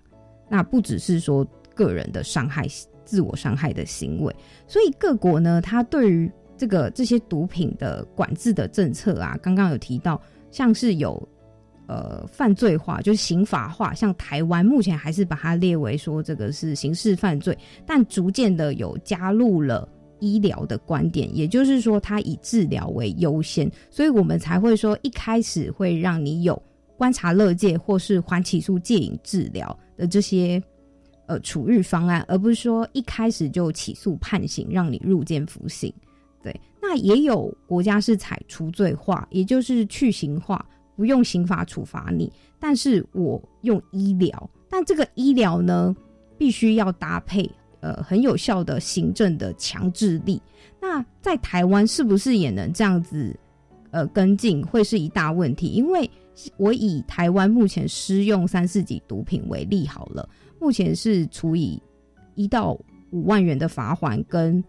[0.49, 2.67] 那不只是说个人的伤害、
[3.03, 4.35] 自我伤害的行为，
[4.67, 11.27] 所以各国呢，它对于这个这些毒品的管制的政策啊，刚刚有提到，像是有。
[11.88, 17.55] 呃，犯罪化就是刑法化，像台湾目前还是把它列为说这个是刑事犯罪，
[17.86, 19.88] 但逐渐的有加入了
[20.19, 26.59] 医疗的观点，也就是说它以治疗为优先，所以我们才会说一开始会让你有
[26.97, 30.59] 观察乐戒或是缓起诉戒瘾治疗的这些
[31.27, 35.93] 呃处遇方案，而不是说一开始就起诉判刑让你入监服刑。
[36.41, 40.65] 对，那也有国家是采除罪化，也就是去刑化。
[40.95, 45.95] 不用刑法处罚你，但是我用医疗，但这个医疗呢，
[46.37, 47.49] 必须要搭配
[47.81, 50.41] 呃很有效的行政的强制力。
[50.81, 53.37] 那在台湾是不是也能这样子
[53.91, 55.67] 呃跟进，会是一大问题？
[55.67, 56.09] 因为
[56.57, 60.27] 我以台湾目前施用三四级毒品为例好了，
[60.59, 61.81] 目前是处以
[62.35, 62.77] 一到
[63.11, 64.63] 五万元的罚款，跟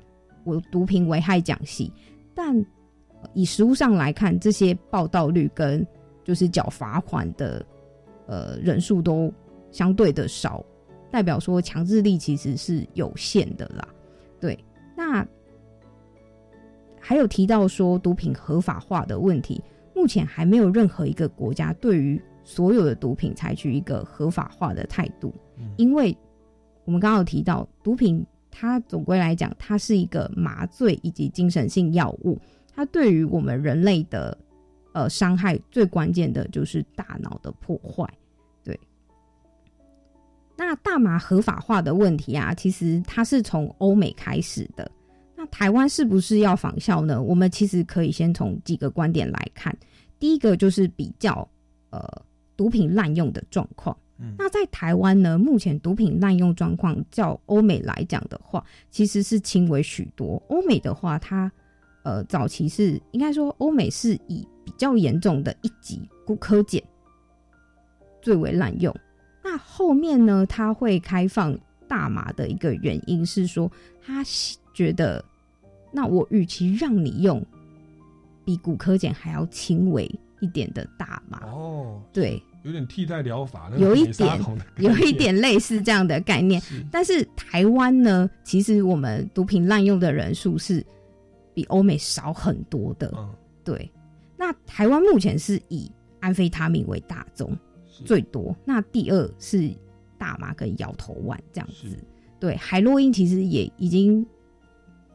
[0.45, 1.93] 我毒品危害奖系，
[2.35, 2.65] 但
[3.35, 5.85] 以实物上来看，这些报道率跟
[6.27, 7.65] 就是缴罚款的，
[8.27, 9.33] 呃，人数都
[9.71, 10.65] 相对的少，
[11.09, 13.87] 代表说强制力其实是有限的啦。
[14.41, 14.59] 对，
[14.97, 15.25] 那
[17.01, 19.63] 还有提到说毒品合法化的问题，
[19.95, 25.33] 目前还没有任何一个国家对于所有的毒品采取一个合法化的态度，
[25.77, 26.17] 因为
[26.85, 32.37] 我们刚刚有提到，毒品它总归来讲，它是一个麻醉以及精神性药物，
[32.75, 34.37] 它对于我们人类的。
[34.97, 38.11] 呃，伤害最关键的就是大脑的破坏。
[38.65, 38.81] 对，
[40.57, 44.91] 那大麻合法化的问题啊，其实它是从欧美开始的。
[45.37, 47.23] 那台湾是不是要仿效呢？
[47.23, 49.77] 我们其实可以先从几个观点来看。
[50.19, 51.47] 第一个就是比较
[51.91, 52.11] 呃
[52.57, 53.95] 毒品滥用的状况。
[54.39, 60.43] 那在台湾呢，目前毒品滥用状况较欧美来讲的话，其实是轻微许多。
[60.49, 61.53] 欧美的话，它
[62.07, 66.81] 呃早期是应该说欧美是以比较严重的一级骨科碱
[68.23, 68.95] 最为滥用。
[69.43, 70.47] 那后面呢？
[70.47, 71.57] 他会开放
[71.89, 73.71] 大麻的一个原因是说，
[74.05, 74.23] 他
[74.73, 75.25] 觉得，
[75.93, 77.45] 那我与其让你用
[78.45, 80.05] 比骨科碱还要轻微
[80.41, 84.41] 一点的大麻，哦，对，有点替代疗法，有一点，
[84.79, 86.61] 有一点类似这样的概念。
[86.91, 90.85] 但是台湾呢，其实我们毒品滥用的人数是
[91.57, 93.11] 比欧美少很多的，
[93.65, 93.91] 对。
[94.37, 95.91] 那台湾目前是以
[96.21, 97.57] 安非他命为大宗
[97.89, 99.75] 最多，那第二是
[100.19, 101.97] 大麻跟摇头丸这样子。
[102.39, 104.25] 对，海洛因其实也已经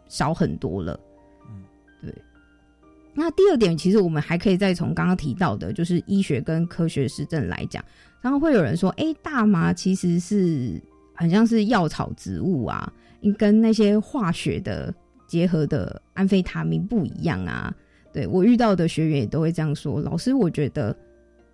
[0.07, 0.99] 少很多了。
[1.47, 1.63] 嗯，
[2.01, 2.21] 对。
[3.13, 7.85] 那第二点，其实我们还可以再从刚刚提到的，就是医学跟科学实证来讲。
[8.21, 10.81] 然后会有人说，哎，大麻其实是
[11.13, 12.91] 很像是药草植物啊，
[13.37, 14.91] 跟那些化学的
[15.31, 17.73] 结合的安非他命不一样啊。
[18.11, 20.93] 对我遇到的学员也都会这样说，老师，我觉得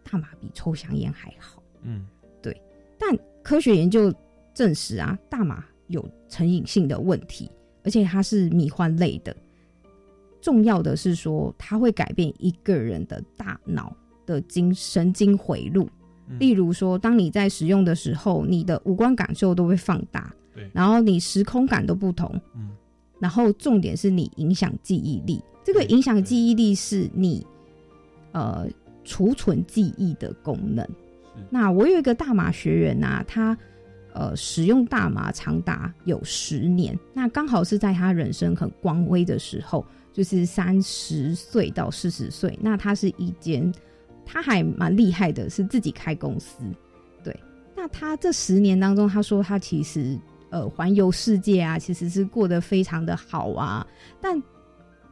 [0.04, 1.62] 大麻比抽香烟还好。
[1.84, 2.08] 嗯，
[2.42, 2.60] 对。
[2.98, 4.12] 但科学研究
[4.56, 7.52] 证实啊，大麻有成瘾性的问题，
[7.84, 9.36] 而且它是迷幻类的。
[10.42, 15.88] 重要的是说，它会改变一个人的大脑的经神经回路。
[16.40, 22.30] 例如说，当你在使用的时候，你的五官感受都会放大，对，然后你时空感都不同。
[22.56, 22.72] 嗯，
[23.20, 25.41] 然后重点是你影响记忆力。
[25.63, 27.45] 这个影响记忆力是你，
[28.32, 28.68] 呃，
[29.03, 30.88] 储存记忆的功能。
[31.49, 33.57] 那我有一个大麻学员呐，他
[34.13, 42.57] 呃使用大麻长达有十年，那刚好是在他人生很光辉的时候，就是三十岁到四十岁。
[42.61, 43.72] 那他是一间，
[44.26, 46.63] 他还蛮厉害的，是自己开公司。
[47.24, 47.38] 对，
[47.76, 50.18] 那他这十年当中，他说他其实
[50.50, 53.86] 呃环游世界啊，其实是过得非常的好啊，
[54.22, 54.41] 但。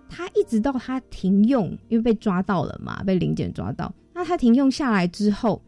[0.08, 3.92] 他一直到他停用，因为被抓到了嘛，被林检抓到。
[4.14, 5.60] 那他停用下来之后，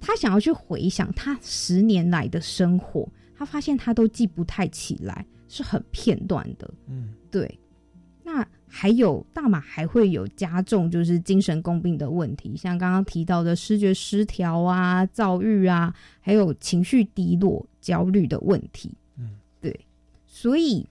[0.00, 6.70] 他想要去回想他十年来的生活，他发现他都记不太起来，是很片段的。
[6.86, 7.58] 嗯，对。
[8.22, 18.94] 那还有大马还会有加重就是精神共病的问题，像刚刚提到的视觉失调啊、躁郁啊，还有情绪低落、焦虑的问题。
[19.16, 19.78] 嗯，对。
[20.26, 20.86] 所以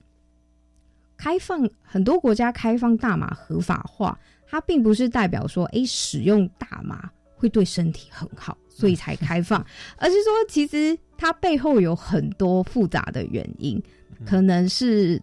[1.15, 4.17] 开放很多国家开放大麻合法化，
[4.47, 9.65] 它并不是代表说，哎，使用大麻会对身体很好，所以才开放，
[9.97, 13.81] 而是说其实它背后有很多复杂的原因，
[14.25, 15.21] 可能是。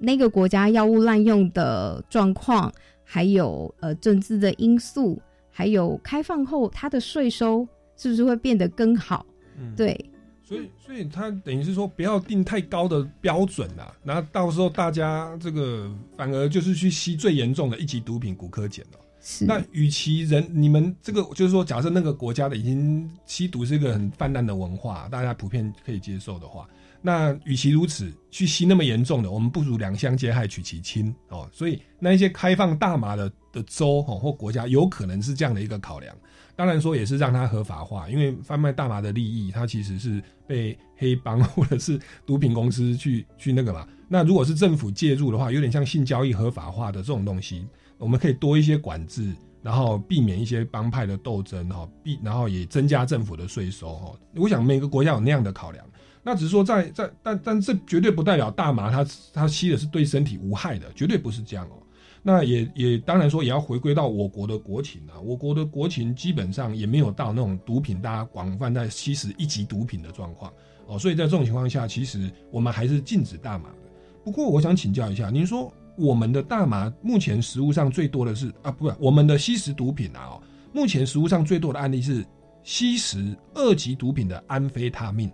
[0.00, 9.26] 那个国家药物滥用的状况，还有呃政治的因素，还有开放后它的税收是不是会变得更好？
[9.58, 10.08] 嗯，对。
[10.48, 18.98] 所以，所以他等于是说不要定太高的标准啊，然后到时候大家这个反而就是去吸最严重的一级毒品骨科碱了。
[19.20, 19.44] 是。
[19.44, 26.66] 那与其人你们这个就是说，假设那个国家的已经吸毒是一个很泛滥的文化，大家普遍可以接受的话。
[27.02, 31.46] 那与其如此，去吸那么严重的，我们不如两相皆害取其轻哦。
[31.52, 36.16] 所以那一些开放大麻的的州哦或国家，有可能是这样的一个考量。
[36.58, 41.96] 当然说也是让它合法化，因为贩卖大麻的利益，它其实是被黑帮或者是
[42.26, 43.86] 毒品公司去去那个嘛。
[44.08, 47.64] 那如果是政府介入的话，有点像性交易合法化的这种东西，
[47.96, 49.32] 我们可以多一些管制，
[49.62, 54.12] 然后避免一些帮派的斗争哈，避然后也增加政府的税收哈。
[54.34, 55.86] 我想每个国家有那样的考量。
[56.24, 61.78] 那只是说，在在，但但这绝对不代表大麻它它吸的是对身体无害的，绝对不是这样哦。
[62.22, 65.18] 那也也当然说，也要回归到我国的国情啊。
[65.20, 70.52] 我国的国情基本上也没有到那种毒品大家广泛在吸食一级毒品的状况
[70.86, 70.98] 哦。
[70.98, 73.76] 所以在这种情况下，其实我们还是禁止大麻的。
[74.24, 80.26] 不过我想请教一下，您说我们的大麻目前食物上最多的是啊，不是我们的吸食毒品啊？
[80.32, 80.42] 哦，
[80.72, 82.24] 目前食物上最多的案例是
[82.62, 85.30] 吸食二级毒品的安非他命。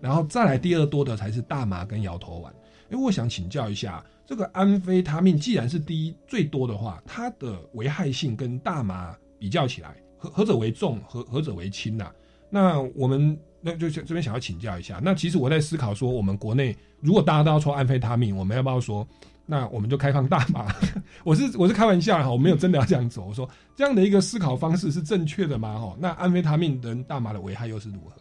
[0.00, 2.50] 然后再来第二多的才是大麻跟摇头丸，
[2.90, 12.12] 因为我想请教一下，这个安非他命既然是第一最多的话，它的危害性跟大麻比较起来，何何者为重，何何者为轻呐？
[12.48, 15.00] 那我们那就这边想要请教一下。
[15.02, 19.04] 那其实我在思考说，我们国内如果大家都要抽安非他命，我们要不要说，
[19.46, 20.72] 那我们就开放大麻？
[21.26, 23.26] 我是我是开玩笑哈，我没有真的要这样走。
[23.26, 25.76] 我说这样的一个思考方式是正确的吗？
[25.76, 28.12] 哈，那安非他命跟大麻的危害又是如何？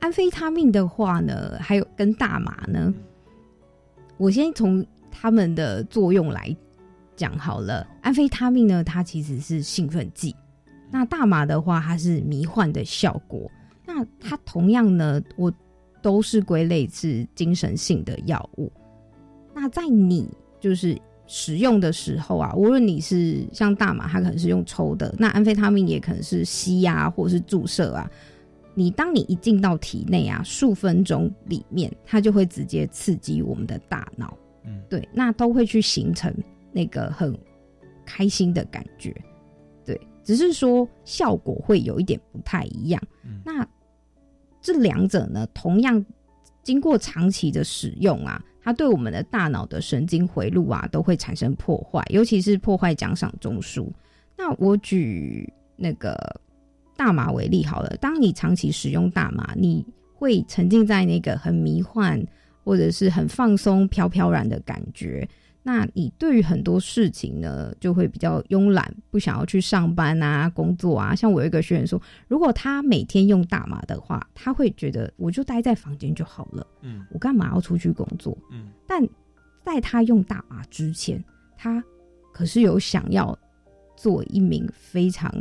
[0.00, 2.92] 安非他命的话呢，还有跟大麻呢，
[4.18, 4.86] 我先从
[5.20, 6.56] 他们的作用来
[7.14, 7.86] 讲好了。
[8.00, 10.34] 安非他命呢，它其实是兴奋剂；
[10.90, 13.50] 那大麻的话，它是迷幻的效果。
[13.84, 15.52] 那它同样呢，我
[16.00, 18.72] 都是归类是精神性的药物。
[19.52, 20.26] 那在你
[20.58, 28.10] 就是使用的时候啊，无论你是像大麻，它可能是用抽的；那安非他命也可能是吸啊，或者是注射啊。
[28.74, 36.34] 你当你一进到体内啊，数分钟里面，它就会直接刺激我们的大脑，嗯，对，那都会去形成
[36.72, 37.36] 那个很
[38.04, 39.14] 开心的感觉，
[39.84, 43.02] 对，只是说效果会有一点不太一样。
[43.44, 43.66] 那
[44.60, 46.04] 这两者呢，同样
[46.62, 53.88] 经过长期的使用啊，它对我们的大脑的神经回路啊，都会产生破坏，尤其是破坏奖赏中枢。
[54.36, 56.16] 那我举那个。
[56.96, 59.82] 大麻为例好了，当你长期使用大麻，你
[60.12, 62.22] 会沉浸在那个很迷幻
[62.64, 65.28] 或者是很放松、飘飘然的感觉。
[65.62, 71.14] 那你对于很多事情呢，就会比较慵懒，不想要去上班啊、工作啊。
[71.14, 78.36] 像我有一个学员说，如果他每天用大麻的话，他会觉得我就待在房间就好了，嗯，我干嘛要出去工作？
[78.50, 79.06] 嗯，但
[79.64, 81.22] 在他用大麻之前，
[81.58, 81.82] 他
[82.32, 83.38] 可是有想要
[83.96, 85.32] 做一名非常。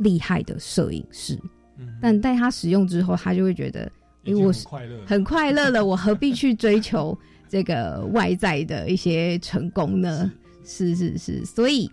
[0.00, 1.40] 厉害的摄影师，
[1.78, 3.90] 嗯但在他使用之后，他就会觉得，
[4.26, 4.66] 哎，我是
[5.06, 7.16] 很快乐了，我何必去追求
[7.48, 10.30] 这个外在的一些成功呢？
[10.64, 11.90] 是是是，所以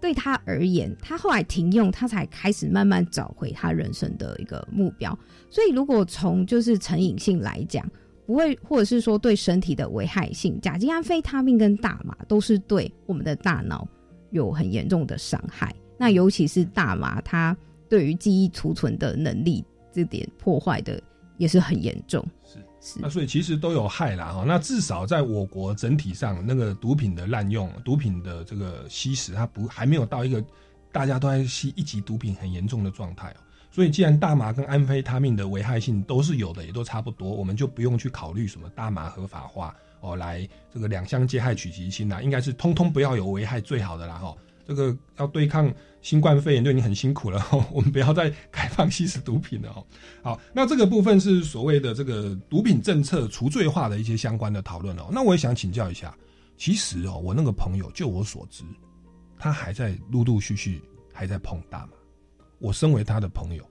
[0.00, 5.18] 对他而言，他后来停用，他才开始慢慢找回他人生的一个目标。
[5.50, 7.84] 所以，如果从就是成瘾性来讲，
[8.26, 13.86] 不会，或者是说对身体的危害性，甲基安非他命跟大麻都是对我们的大脑
[14.30, 15.74] 有很严重的伤害。
[15.98, 17.56] 那尤其是大麻，它
[17.88, 21.02] 对于记忆储存的能力这点破坏的
[21.40, 22.22] 也是很严重。
[22.44, 24.44] 是是，那所以其实都有害啦哈。
[24.46, 30.44] 那至少在我国整体上，那个毒品的滥用、毒品的这个吸食，它不还没有到一个
[30.92, 33.40] 大家都在吸一级毒品很严重的状态哦。
[33.70, 44.36] 所以既然大麻跟安非他命的危害性都是有的，也都差不多，我们就不用去考虑什么大麻合法化哦来这个两相皆害取其轻啦，应该是通通不要有危害最好的啦哈。
[44.66, 45.72] 这个要对抗
[46.02, 49.86] 新冠肺炎对你很辛苦了， 我们不要再开放吸食毒品了哦。
[50.22, 55.08] 好，那这个部分是所谓的这个毒品政策除罪化的一些相关的讨论哦。
[55.12, 56.16] 那我也想请教一下，
[56.56, 58.64] 其实哦，我那个朋友，就我所知，
[59.38, 60.82] 他还在陆陆续续
[61.12, 61.92] 还在碰大麻。
[62.58, 63.64] 我身为他的朋友，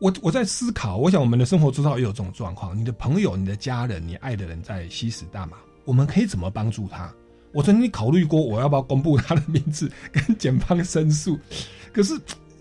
[0.00, 2.76] 我我在思考，我想我们的生活之道也有这种状况。
[2.76, 7.14] 你的朋友、你的家人、你爱的人在吸食大麻，我们可以怎么帮助他？
[7.52, 11.38] 我曾经考虑过，我要不要公布他的名字跟检方申诉？
[11.92, 12.14] 可是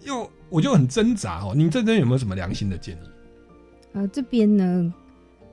[0.03, 1.53] 又我就很挣扎哦。
[1.55, 2.99] 您这边有没有什么良心的建议？
[3.93, 4.93] 呃，这边呢，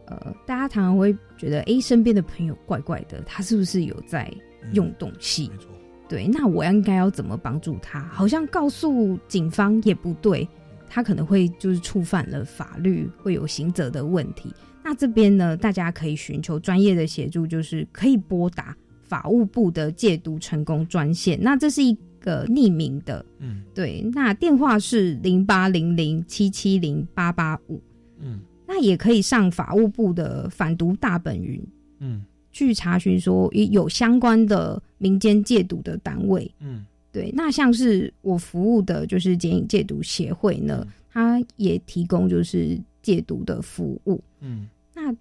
[0.07, 4.33] 呃，大家常常会觉得，哎，身边的朋友怪怪的，他是不是有在
[4.73, 5.49] 用东西？
[5.49, 5.69] 没错。
[6.09, 8.01] 对，那我应该要怎么帮助他？
[8.13, 10.47] 好像告诉警方也不对，
[10.89, 14.55] 他可能会就是触犯了法律，会有刑责的问题。
[14.83, 21.39] 那这边呢，大家可以寻求专业的协助，就是可以拨打法务部的戒毒成功专线。
[21.41, 27.81] 那这是一个匿名的，嗯，对，那电话是零八零零七七零八八五，
[28.21, 31.65] 嗯，那也可以上法务部的反毒大本营，
[32.01, 32.25] 嗯。
[32.57, 45.13] 去查询说有相关的民间戒毒的单位，嗯，对，那像是我服务的就是戒瘾戒毒协会呢，它也提供就是戒毒的服务，嗯，那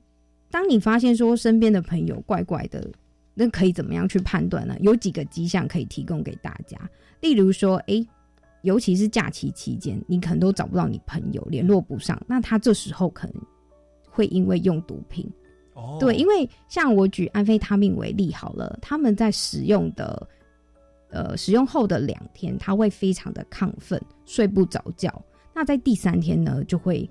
[0.52, 2.88] 当你发现说身边的朋友怪怪的，
[3.34, 4.76] 那可以怎么样去判断呢？
[4.80, 6.78] 有几个迹象可以提供给大家，
[7.20, 8.06] 例如说，哎，
[8.62, 13.36] 尤其是假期期间，你可能都找不到你朋友，联络不上，那他这时候可能
[14.10, 15.30] 会因为用毒品。
[16.00, 20.28] 对，因为像我举安非他命为例好了，他们在使用的，
[21.10, 25.12] 呃，使用后的两天，他会非常的亢奋，睡不着觉。
[25.52, 27.10] 那在第三天呢，就会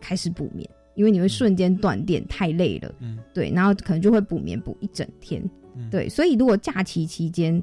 [0.00, 2.94] 开始补眠，因为你会瞬间断电，太累了。
[3.00, 5.42] 嗯，对，然后可能就会补眠补一整天。
[5.90, 7.62] 对，所以如果假期期间，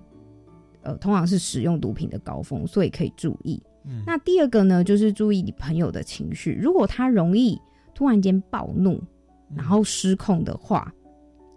[0.81, 3.61] 呃，通常是使用毒品的高峰，所以可以注意。
[3.85, 7.59] 嗯，那第二个呢，就是注意你朋友的情绪，如果他容易
[7.93, 9.01] 突然间暴怒。
[9.55, 10.93] 然后失控的话，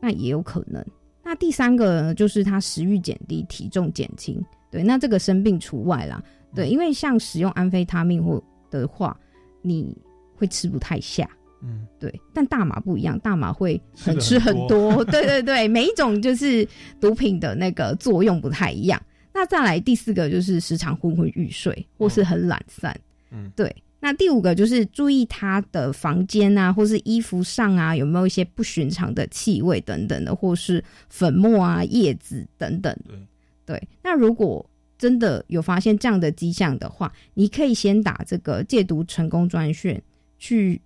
[0.00, 0.82] 那也有可能。
[1.22, 4.42] 那第三个呢，就是他食欲减低，体重减轻。
[4.70, 6.24] 对，那这个生病除外啦。
[6.54, 9.14] 对，因为像使用安非他命或的话，
[9.60, 9.94] 你
[10.34, 11.28] 会吃不太下。
[11.62, 12.12] 嗯，对。
[12.34, 15.04] 但大麻不一样，大麻会很吃很多。
[15.06, 16.66] 对对对，每一种就是
[17.00, 19.00] 毒品的那个作用不太一样。
[19.32, 22.94] 那再来第四个就是时常昏昏欲睡，或是很懒散。
[23.30, 23.74] 嗯，对。
[24.04, 32.92] 那第五个就是注意他的房间啊，或是衣服上啊，有没有一些不寻常的气味等等的，或是粉末啊、叶子等等。
[33.06, 33.16] 对
[33.64, 33.88] 对。
[34.02, 40.02] 那如果真的有发现这样的迹象的话，你可以先打这个戒毒成功专线，
[40.36, 40.80] 去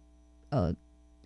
[0.51, 0.75] 呃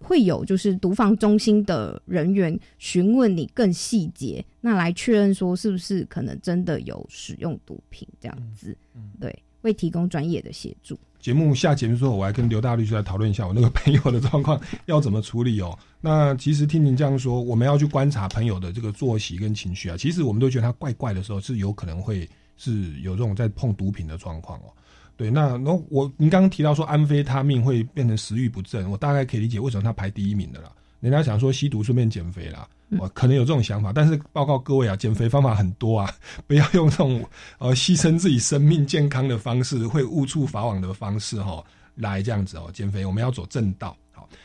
[0.00, 8.76] 会有就是毒防中心的人员询问你更细节，那来确认说是不是可能真的有使用毒品这样子。
[8.94, 10.98] 嗯，对，会提供专业的协助。
[11.18, 15.78] 节目下节目之后，我还跟刘大律师来讨论一下我那个朋友的状况要怎么处理哦。
[16.00, 19.98] 那其实听您这样说，我们要去观察朋友的这个作息跟情绪啊。
[19.98, 24.72] 其实我们都觉得他怪怪的时候，是有可能会是有这种在碰毒品的状况哦。
[25.20, 30.72] 对，那然后我您刚刚提到说安非他命会变成食欲不振，我大概可以理解为什么他排第一名的啦。
[31.00, 32.66] 人家想说吸毒顺便减肥啦。
[32.98, 36.10] 我可能有这种想法，但是报告各位啊，减肥方法很多啊，
[36.46, 37.22] 不要用这种
[37.58, 41.62] 呃牺牲自己生命健康的方式，会误触法网的方式哈，
[41.96, 43.94] 来这样子哦，减肥我们要走正道。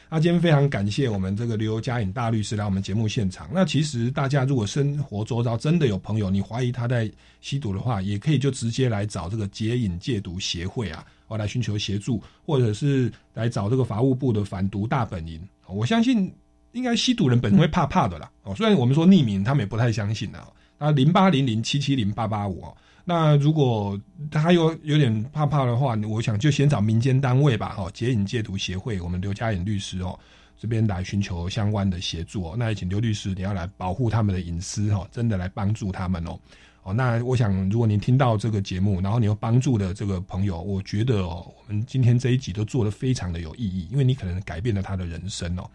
[0.09, 3.49] 那今天非常感谢我们这个刘嘉颖大律师来我们节目现场。
[3.53, 15.41] 那其实大家如果生活周遭真的有朋友，你怀疑他在吸毒的话，也可以就直接来找这个戒瘾戒毒协会啊，我来寻求协助，或者是来找这个法务部的反毒大本营。
[15.67, 16.33] 我相信。
[16.75, 20.45] 应该吸毒人本身会怕怕的啦，哦，虽然我们说匿名，他们也不太相信啊。
[20.77, 22.75] 那零八零零七七零八八五哦，
[23.07, 23.99] 那如果
[24.31, 30.19] 他有有点怕怕的话，我想就先找民间单位吧，哦，戒瘾戒毒协会，我们刘嘉颖律师哦，
[30.57, 32.55] 这边来寻求相关的协助哦。
[32.57, 36.39] 那也请刘律师你要来保护他们的隐私哦，真的来帮助他们哦。
[36.81, 45.69] 哦，那我想如果您听到这个节目，然后你有帮助的这个朋友，我觉得哦，我们今天这一集都做的非常的有意义，因为你可能改变了他的人生哦。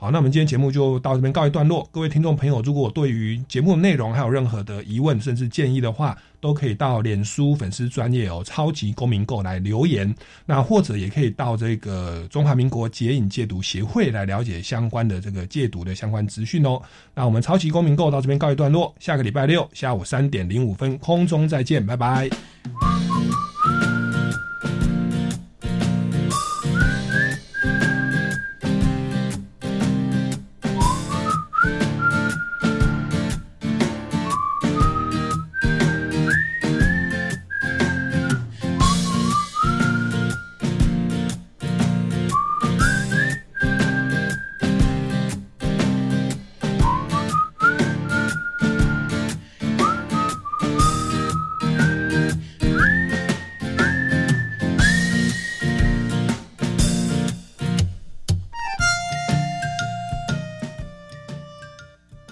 [0.00, 1.86] 好，那我们今天节目就到这边告一段落。
[1.90, 10.14] 各位听众朋友，如果对于节目内容还有任何的疑问，甚至建议的话，都可以到脸书粉丝专业哦，超级公民购来留言。
[10.46, 16.80] 那或者也可以到这个中华民国戒瘾戒毒协会来了解相关的这个戒毒的相关资讯哦。
[17.12, 22.30] 那我们超级公民购到这边告一段落，下个礼拜六下午三点零五分空中再见，拜拜。